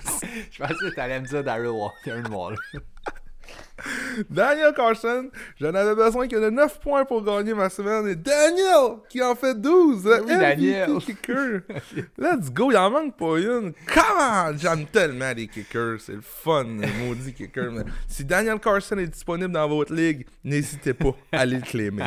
[0.51, 2.57] je pensais que t'allais me dire Daryl Waller.
[4.29, 8.07] Daniel Carson, j'en avais besoin que de 9 points pour gagner ma semaine.
[8.07, 10.09] Et Daniel, qui en fait 12.
[10.25, 10.97] Oui, Daniel.
[10.99, 11.61] Kicker.
[12.17, 13.73] Let's go, il en manque pas une.
[13.93, 14.57] Come on!
[14.57, 15.99] J'aime tellement les kickers.
[15.99, 17.71] C'est le fun, les maudits kickers.
[18.07, 22.03] si Daniel Carson est disponible dans votre ligue, n'hésitez pas à aller le claimer.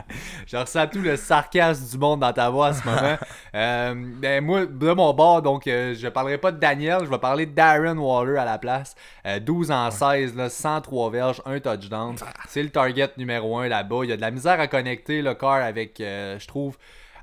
[0.46, 3.16] je ressens tout le sarcasme du monde dans ta voix à ce moment.
[3.54, 7.18] euh, ben, moi, de mon bord, donc, euh, je parlerai pas de Daniel, je vais
[7.18, 8.94] parler de Darren Waller à la place.
[9.40, 12.16] 12 euh, en 16, là, 103 un touchdown.
[12.48, 14.00] C'est le target numéro 1 là-bas.
[14.04, 16.76] Il y a de la misère à connecter le car avec, euh, je trouve,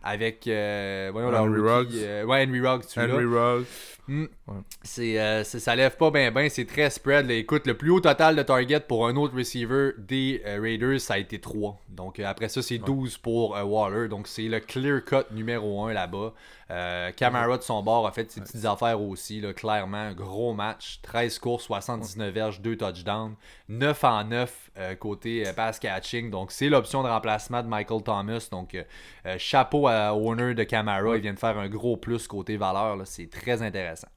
[0.04, 1.96] avec euh, Henry Ruggs.
[1.96, 3.66] Euh, ouais, Henry Ruggs, tu Henry Ruggs.
[4.06, 4.26] Hmm.
[4.82, 7.32] C'est, ça lève pas bien, ben, c'est très spread.
[7.32, 11.18] Écoute, le plus haut total de target pour un autre receiver des Raiders, ça a
[11.20, 11.80] été 3.
[11.90, 14.10] Donc après ça, c'est 12 pour Waller.
[14.10, 16.34] Donc c'est le clear cut numéro 1 là-bas.
[16.72, 20.12] Euh, Camara de son bord a fait ses petites affaires aussi, là, clairement.
[20.14, 21.00] Gros match.
[21.04, 23.36] 13 courses, 79 verges, 2 touchdowns.
[23.70, 26.30] 9 en 9 euh, côté euh, pass catching.
[26.30, 28.48] Donc, c'est l'option de remplacement de Michael Thomas.
[28.52, 28.78] Donc,
[29.38, 31.16] chapeau à owner de Camara.
[31.16, 33.00] Il vient de faire un gros plus côté valeur.
[33.06, 34.10] C'est très intéressant.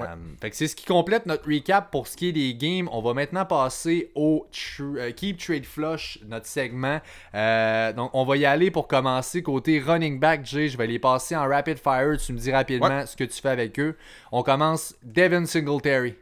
[0.00, 0.16] Euh,
[0.52, 2.88] c'est ce qui complète notre recap pour ce qui est des games.
[2.90, 4.46] On va maintenant passer au
[4.80, 7.00] euh, Keep Trade Flush, notre segment.
[7.34, 10.68] Euh, donc, on va y aller pour commencer côté running back, Jay.
[10.68, 12.16] Je vais les passer en rapid fire.
[12.18, 13.96] Tu me dis rapidement ce que tu fais avec eux.
[14.32, 16.14] On commence Devin Singletary.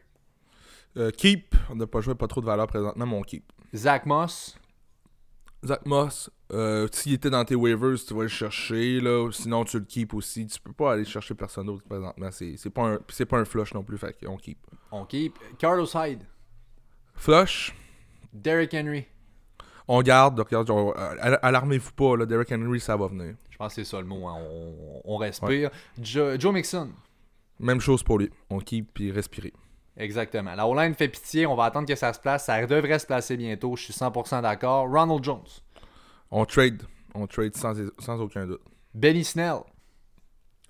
[1.16, 1.54] Keep.
[1.70, 3.44] On n'a pas joué pas trop de valeur présentement, mon keep.
[3.74, 4.56] Zach Moss.
[5.64, 9.00] Zach Moss, euh, s'il était dans tes waivers, tu vas le chercher.
[9.00, 9.30] Là.
[9.30, 10.46] Sinon, tu le keep aussi.
[10.46, 12.30] Tu peux pas aller chercher personne d'autre présentement.
[12.30, 13.96] C'est pas, un, pas un flush non plus.
[13.96, 14.58] Fait on keep.
[14.90, 15.38] On keep.
[15.58, 16.26] Carlos Hyde.
[17.14, 17.74] Flush.
[18.32, 19.06] Derrick Henry.
[19.88, 20.38] On garde.
[20.40, 22.16] Regarde, euh, alarmez-vous pas.
[22.16, 22.26] Là.
[22.26, 23.34] Derrick Henry, ça va venir.
[23.48, 24.26] Je pense que c'est ça le mot.
[24.26, 24.38] Hein.
[25.04, 25.70] On, respire.
[26.00, 26.90] Joe, Mixon.
[27.60, 28.30] Même chose pour lui.
[28.50, 29.52] On keep puis respirer.
[29.96, 30.54] Exactement.
[30.54, 31.46] La O-line fait pitié.
[31.46, 32.46] On va attendre que ça se place.
[32.46, 33.76] Ça devrait se placer bientôt.
[33.76, 34.88] Je suis 100% d'accord.
[34.90, 35.42] Ronald Jones.
[36.30, 36.82] On trade.
[37.14, 38.62] On trade sans, sans aucun doute.
[38.94, 39.58] Benny Snell.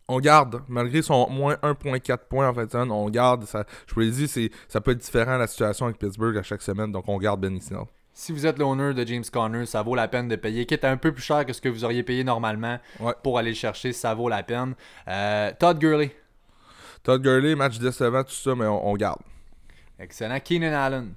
[0.08, 0.62] On garde.
[0.68, 3.44] Malgré son moins 1.4 points en fait, on garde.
[3.44, 6.62] Ça, je vous l'ai dit, ça peut être différent la situation avec Pittsburgh à chaque
[6.62, 6.90] semaine.
[6.90, 7.84] Donc on garde Benny Snell.
[8.14, 10.66] Si vous êtes l'owner de James Conner, ça vaut la peine de payer.
[10.66, 12.78] Quitte un peu plus cher que ce que vous auriez payé normalement
[13.22, 14.74] pour aller le chercher, ça vaut la peine.
[15.08, 16.14] Euh, Todd Gurley.
[17.02, 19.20] Todd Gurley, match décevant, tout ça, mais on, garde.
[19.98, 20.38] Excellent.
[20.40, 21.14] Keenan Allen.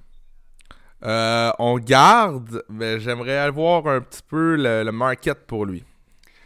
[1.04, 5.84] Euh, on garde, mais j'aimerais avoir un petit peu le, market pour lui.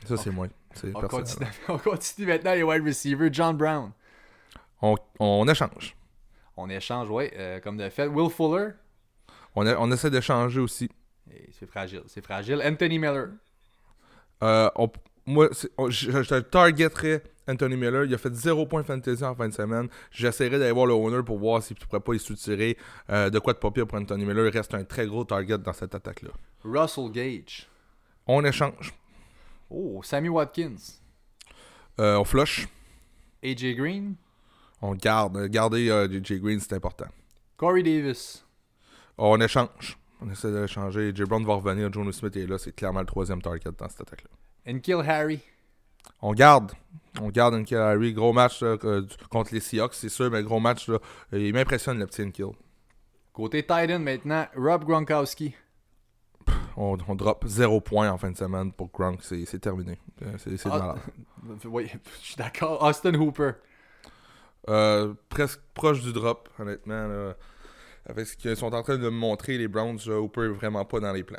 [0.07, 0.49] Ça, c'est moi.
[0.95, 3.33] On continue, on continue, maintenant les wide receivers.
[3.33, 3.93] John Brown.
[4.83, 5.97] On, échange.
[6.57, 8.07] On échange, oui, euh, comme de fait.
[8.07, 8.71] Will Fuller.
[9.55, 10.91] On, on essaie d'échanger aussi.
[11.59, 12.63] C'est fragile, c'est fragile.
[12.65, 13.29] Anthony Miller.
[14.43, 14.71] Euh,
[15.27, 15.49] moi,
[15.89, 18.05] je, je, targeterais Anthony Miller.
[18.05, 19.89] Il a fait 0 points fantasy en fin de semaine.
[20.11, 22.77] J'essaierai d'aller voir le owner pour voir si tu pourrais pas y soutirer
[23.11, 24.47] euh, de quoi de papier pour Anthony Miller.
[24.47, 26.31] Il reste un très gros target dans cette attaque-là.
[26.65, 27.69] Russell Gage.
[28.27, 28.95] On échange.
[29.69, 31.01] Oh, Sammy Watkins.
[31.99, 32.69] Euh, on flush.
[33.43, 34.15] AJ Green.
[34.83, 35.47] On garde.
[35.49, 37.07] Garder euh, AJ Green, c'est important.
[37.57, 38.45] Corey Davis.
[39.19, 39.99] On échange.
[40.23, 41.13] On essaie d'échanger.
[41.15, 41.25] J.
[41.25, 41.93] Brown va revenir.
[41.93, 42.59] Jonas Smith est là.
[42.59, 44.31] C'est clairement le troisième target dans cette attaque-là.
[44.67, 45.41] And kill Harry.
[46.23, 46.73] On garde.
[47.21, 48.13] On garde Unkill Harry.
[48.13, 48.63] Gros match
[49.31, 50.89] contre les Seahawks, c'est sûr, mais gros match.
[50.89, 50.99] Là,
[51.33, 52.53] il m'impressionne le petit Kill.
[53.33, 55.55] Côté Titan maintenant, Rob Gronkowski.
[56.77, 59.21] On, drop 0 points en fin de semaine pour Gronk.
[59.23, 59.99] C'est terminé.
[60.39, 60.99] C'est ah, malade.
[61.65, 61.91] Oui,
[62.21, 62.83] je suis d'accord.
[62.83, 63.53] Austin Hooper.
[64.69, 67.35] Euh, presque proche du drop, honnêtement.
[68.07, 71.01] Avec ce qu'ils sont en train de me montrer, les Browns, Hooper est vraiment pas
[71.01, 71.39] dans les plans.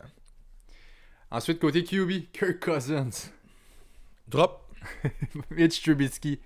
[1.32, 3.32] Ensuite, côté QB, Kirk Cousins.
[4.32, 4.62] Drop.
[5.52, 6.40] Mitch Trubisky.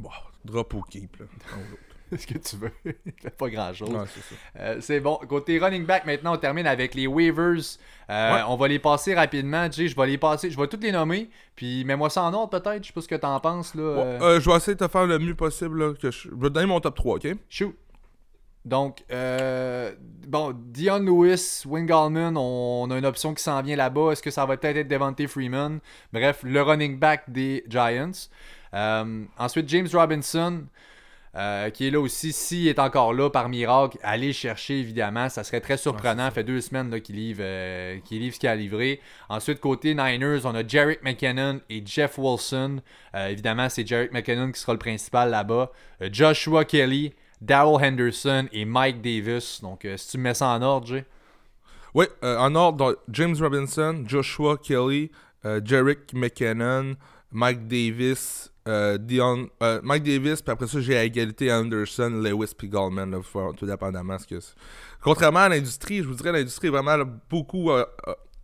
[0.00, 0.10] Bon,
[0.44, 1.26] drop ou keep, là.
[2.18, 2.72] ce que tu veux?
[2.84, 3.90] Il fait pas grand chose.
[4.58, 5.20] Euh, c'est bon.
[5.28, 7.78] Côté running back, maintenant, on termine avec les waivers.
[8.10, 9.70] Euh, on va les passer rapidement.
[9.70, 10.50] Jay, je vais les passer.
[10.50, 11.30] Je vais toutes les nommer.
[11.54, 12.82] Puis mets-moi ça en ordre, peut-être.
[12.82, 13.76] Je sais pas ce que t'en penses.
[13.76, 13.82] Là.
[13.82, 14.40] Euh.
[14.40, 15.96] je vais essayer de te faire le mieux possible.
[15.98, 16.30] que je...
[16.30, 17.28] je vais te donner mon top 3, ok?
[17.48, 17.76] Shoot.
[18.64, 19.92] Donc, euh,
[20.26, 24.12] bon, Dion Lewis, Wing Allman, on, a une option qui s'en vient là-bas.
[24.12, 25.80] Est-ce que ça va peut-être être Devante Freeman?
[26.12, 28.28] Bref, le running back des Giants.
[28.74, 30.64] Euh, ensuite, James Robinson,
[31.36, 32.34] euh, qui est là aussi.
[32.34, 35.30] S'il est encore là par miracle, allez chercher évidemment.
[35.30, 36.26] Ça serait très surprenant.
[36.26, 37.42] ça fait deux semaines qu'il livre,
[38.10, 39.00] livre, ce qu'il a livré.
[39.30, 42.82] Ensuite, côté Niners, on a Jarek McKinnon et Jeff Wilson.
[43.14, 45.72] évidemment, c'est Jarek McKinnon qui sera le principal là-bas.
[46.12, 47.14] Joshua Kelly.
[47.40, 49.60] Daryl Henderson et Mike Davis.
[49.62, 51.04] Donc, euh, si tu mets ça en ordre, Jay.
[51.94, 55.10] Oui, euh, en ordre, James Robinson, Joshua Kelly,
[55.44, 56.94] euh, Jarek McKinnon,
[57.32, 58.52] Mike Davis,
[59.00, 59.48] Dion,
[59.82, 63.20] Mike Davis, puis après ça, j'ai à égalité Anderson, Lewis, puis Goldman,
[63.56, 64.16] tout dépendamment.
[64.16, 64.38] Ce que
[65.02, 66.96] Contrairement à l'industrie, je vous dirais, l'industrie est vraiment
[67.28, 67.72] beaucoup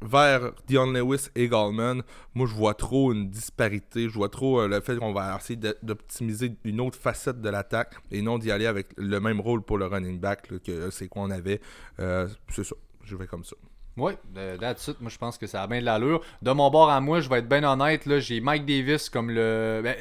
[0.03, 2.03] vers Dion Lewis et Gallman,
[2.35, 4.09] moi je vois trop une disparité.
[4.09, 7.95] Je vois trop euh, le fait qu'on va essayer d'optimiser une autre facette de l'attaque
[8.11, 11.31] et non d'y aller avec le même rôle pour le running back que c'est qu'on
[11.31, 11.61] avait.
[12.01, 13.57] Euh, c'est ça, je vais comme ça.
[13.99, 14.13] Oui,
[14.61, 15.01] that's it.
[15.01, 16.21] Moi, je pense que ça a bien de l'allure.
[16.43, 18.05] De mon bord à moi, je vais être bien honnête.
[18.05, 19.81] Là, j'ai Mike Davis comme le.
[19.83, 19.97] Ben,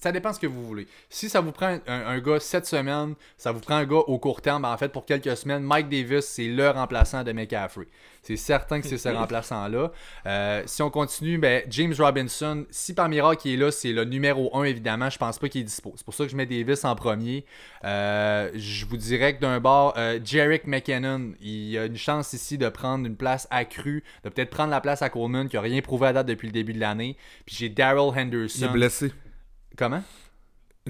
[0.00, 0.88] ça dépend ce que vous voulez.
[1.08, 4.42] Si ça vous prend un, gars cette semaine, ça vous prend un gars au court
[4.42, 7.86] terme, ben, en fait, pour quelques semaines, Mike Davis, c'est le remplaçant de McCaffrey.
[8.28, 9.90] C'est certain que c'est ce remplaçant-là.
[10.26, 14.04] Euh, si on continue, ben, James Robinson, si par miracle il est là, c'est le
[14.04, 15.08] numéro 1, évidemment.
[15.08, 15.94] Je pense pas qu'il est dispo.
[15.96, 17.46] C'est pour ça que je mets Davis en premier.
[17.84, 22.58] Euh, je vous dirais que d'un bord, euh, Jarek McKinnon, il a une chance ici
[22.58, 25.80] de prendre une place accrue, de peut-être prendre la place à Coleman, qui n'a rien
[25.80, 27.16] prouvé à date depuis le début de l'année.
[27.46, 28.58] Puis j'ai Daryl Henderson.
[28.58, 29.10] Il est blessé.
[29.78, 30.02] Comment?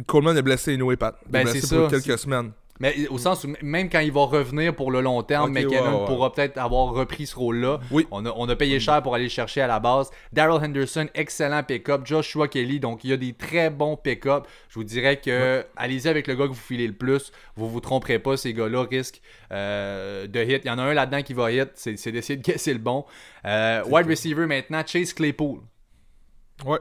[0.08, 1.14] Coleman est blessé, Noé Pat.
[1.22, 2.50] Il est ben, blessé pour quelques semaines.
[2.80, 6.32] Mais au sens où même quand il va revenir pour le long terme, McKinnon pourra
[6.32, 7.80] peut-être avoir repris ce rôle-là.
[7.90, 8.06] Oui.
[8.10, 10.10] On, a, on a payé cher pour aller le chercher à la base.
[10.32, 12.02] Daryl Henderson, excellent pick-up.
[12.04, 14.46] Joshua Kelly, donc il y a des très bons pick-up.
[14.68, 17.32] Je vous dirais que allez-y avec le gars que vous filez le plus.
[17.56, 19.20] Vous vous tromperez pas, ces gars-là risquent
[19.52, 20.62] euh, de hit.
[20.64, 23.04] Il y en a un là-dedans qui va hit, c'est d'essayer de guesser le bon.
[23.44, 25.60] Euh, wide receiver maintenant, Chase Claypool.
[26.64, 26.78] Ouais.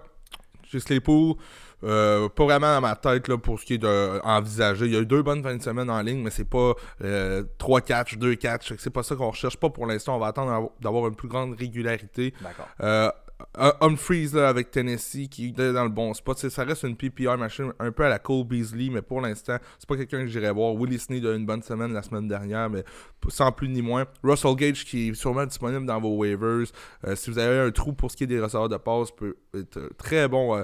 [0.71, 1.35] Chase Claypool.
[1.83, 4.85] Euh, pas vraiment dans ma tête là, pour ce qui est d'envisager.
[4.85, 6.73] Il y a eu deux bonnes fins de semaine en ligne, mais c'est pas
[7.03, 8.73] euh, 3 catchs, 2 catchs.
[8.77, 9.57] C'est pas ça qu'on recherche.
[9.57, 10.15] Pas pour l'instant.
[10.15, 12.33] On va attendre d'avoir une plus grande régularité.
[12.41, 13.13] D'accord.
[13.59, 16.37] Euh, Humphreys là, avec Tennessee qui est dans le bon spot.
[16.37, 19.87] ça reste une PPR machine un peu à la Cole Beasley, mais pour l'instant, c'est
[19.87, 20.73] pas quelqu'un que j'irais voir.
[20.73, 22.83] Willie Sneed a une bonne semaine la semaine dernière, mais
[23.29, 24.05] sans plus ni moins.
[24.23, 26.67] Russell Gage qui est sûrement disponible dans vos waivers.
[27.05, 29.37] Euh, si vous avez un trou pour ce qui est des receveurs de passe, peut
[29.53, 30.57] être très bon.
[30.57, 30.63] Euh,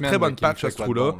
[0.00, 1.14] très bonne patch à ce trou-là.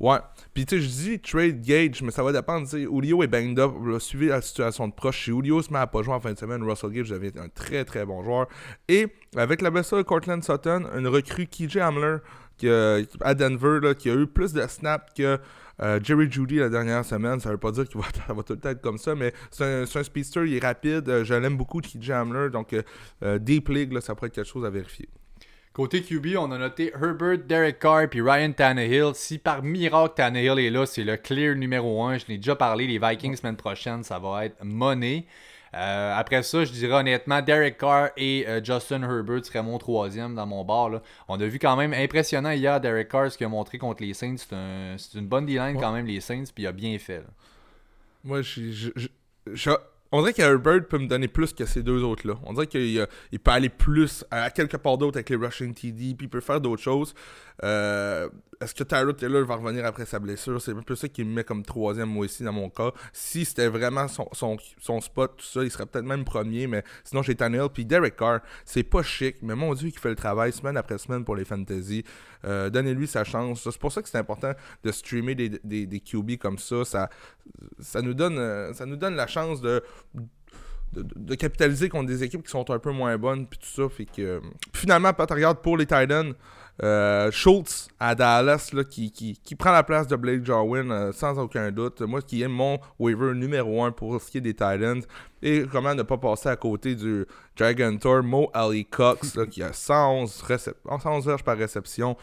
[0.00, 0.18] Ouais.
[0.54, 2.68] Puis tu sais, je dis trade Gage, mais ça va dépendre.
[2.68, 3.72] sais Julio est banged up.
[3.98, 5.24] Suivi la situation de proche.
[5.24, 7.48] Si Julio se met à pas jouer en fin de semaine, Russell Gage devient un
[7.48, 8.46] très très bon joueur.
[8.88, 12.18] Et avec la blessure de Cortland Sutton, une recrue KJ Hamler
[12.56, 15.38] qui, à Denver là, qui a eu plus de snaps que
[15.80, 17.40] euh, Jerry Judy la dernière semaine.
[17.40, 18.06] Ça veut pas dire qu'il va,
[18.42, 21.08] tout le temps être comme ça, mais c'est un, speedster, il est rapide.
[21.08, 22.50] Euh, je l'aime beaucoup, KJ Hamler.
[22.50, 22.74] Donc,
[23.22, 25.08] euh, Deep League, là, ça pourrait être quelque chose à vérifier.
[25.78, 29.12] Côté QB, on a noté Herbert, Derek Carr puis Ryan Tannehill.
[29.14, 32.18] Si par miracle Tannehill est là, c'est le clear numéro 1.
[32.18, 35.24] Je l'ai déjà parlé, les Vikings semaine prochaine, ça va être monnaie.
[35.74, 40.34] Euh, après ça, je dirais honnêtement, Derek Carr et euh, Justin Herbert seraient mon troisième
[40.34, 41.00] dans mon bar.
[41.28, 44.14] On a vu quand même impressionnant hier Derek Carr ce qu'il a montré contre les
[44.14, 44.34] Saints.
[44.96, 47.22] C'est une bonne D-line quand même, les Saints, puis il a bien fait.
[48.24, 48.90] Moi, je,
[49.46, 49.70] je
[50.12, 52.34] on dirait qu'Herbert peut me donner plus que ces deux autres-là.
[52.44, 56.14] On dirait qu'il il peut aller plus à, quelque part d'autre avec les Rushing TD,
[56.14, 57.14] puis il peut faire d'autres choses.
[57.62, 58.28] Euh,
[58.60, 60.60] est-ce que Tyrod Taylor va revenir après sa blessure?
[60.60, 62.90] C'est un peu ça qui me met comme troisième, moi aussi, dans mon cas.
[63.12, 67.36] Si c'était vraiment son, spot, tout ça, il serait peut-être même premier, mais sinon j'ai
[67.36, 67.68] Tannehill.
[67.72, 70.98] Puis Derek Carr, c'est pas chic, mais mon Dieu, qui fait le travail semaine après
[70.98, 72.04] semaine pour les fantasy.
[72.44, 73.62] Euh, donnez-lui sa chance.
[73.62, 74.52] C'est pour ça que c'est important
[74.82, 75.48] de streamer des,
[75.86, 76.84] des, QB comme ça.
[76.84, 77.10] Ça,
[77.78, 79.82] ça, nous donne, euh, ça nous donne la chance de
[80.92, 84.06] de, capitaliser contre des équipes qui sont un peu moins bonnes puis tout ça fait
[84.06, 84.40] que
[84.72, 86.34] finalement pas regarde pour les Titans
[86.80, 91.36] euh, Schultz à Dallas là, qui, qui, prend la place de Blake Jarwin euh, sans
[91.38, 92.02] aucun doute.
[92.02, 95.02] Moi qui est mon waiver numéro 1 pour ce qui est des Titans.
[95.42, 97.26] Et comment ne pas passer à côté du
[97.56, 100.44] Dragon Tour, Mo Ali Cox qui a 111,
[100.84, 102.16] 111 verges par réception.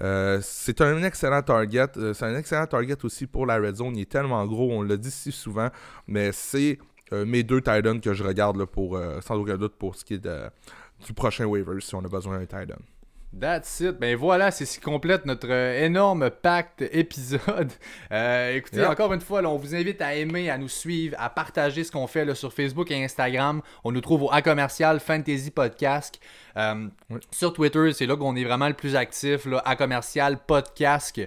[0.00, 1.86] Euh, c'est un excellent target.
[1.94, 3.96] c'est un excellent target aussi pour la red zone.
[3.96, 5.68] Il est tellement gros, on l'a dit si souvent.
[6.08, 6.78] Mais c'est
[7.12, 10.28] mes deux Titans que je regarde là, pour, sans aucun doute pour ce qui est
[11.06, 12.78] du prochain waiver si on a besoin d'un Titan.
[13.38, 13.92] That's it.
[13.92, 17.72] Ben voilà, c'est ce qui complète notre euh, énorme pacte épisode.
[18.12, 21.84] Euh, écoutez, encore une fois, on vous invite à aimer, à nous suivre, à partager
[21.84, 23.62] ce qu'on fait là, sur Facebook et Instagram.
[23.84, 26.18] On nous trouve au A commercial Fantasy Podcast.
[26.56, 26.88] Euh,
[27.30, 29.44] sur Twitter, c'est là qu'on est vraiment le plus actif.
[29.46, 31.20] Là, A commercial Podcast.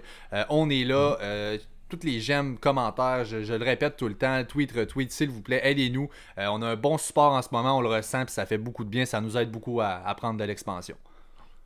[0.49, 1.17] on est là
[1.93, 5.61] toutes les j'aime, commentaires, je, le répète tout le temps, tweet, retweet, s'il vous plaît,
[5.63, 6.09] aidez-nous.
[6.39, 8.57] Euh, on a un bon support en ce moment, on le ressent, puis ça fait
[8.57, 10.95] beaucoup de bien, ça nous aide beaucoup à, à prendre de l'expansion.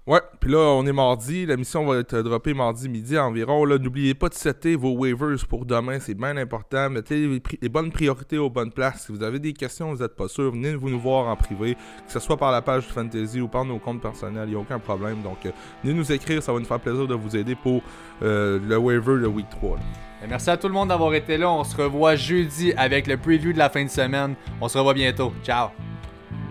[0.08, 1.46] Ouais, puis là, on est mardi.
[1.46, 3.66] La mission va être droppée mardi midi environ.
[3.66, 6.00] Là, n'oubliez pas de setter vos waivers pour demain.
[6.00, 6.90] C'est bien important.
[6.90, 9.04] Mettez les, bonnes priorités aux bonnes places.
[9.06, 11.76] Si vous avez des questions, vous n'êtes pas sûr, venez vous nous voir en privé.
[11.76, 14.60] Que ce soit par la page Fantasy ou par nos comptes personnels, il n'y a
[14.60, 15.22] aucun problème.
[15.24, 15.52] Donc, euh,
[15.84, 16.42] venez nous écrire.
[16.42, 17.82] Ça va nous faire plaisir de vous aider pour
[18.24, 19.78] euh, le waiver de Week 3.
[20.30, 21.52] merci à tout le monde d'avoir été là.
[21.52, 24.36] On se revoit jeudi avec le preview de la fin de semaine.
[24.62, 25.34] On se revoit bientôt.
[25.44, 25.68] Ciao.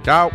[0.05, 0.29] Ciao.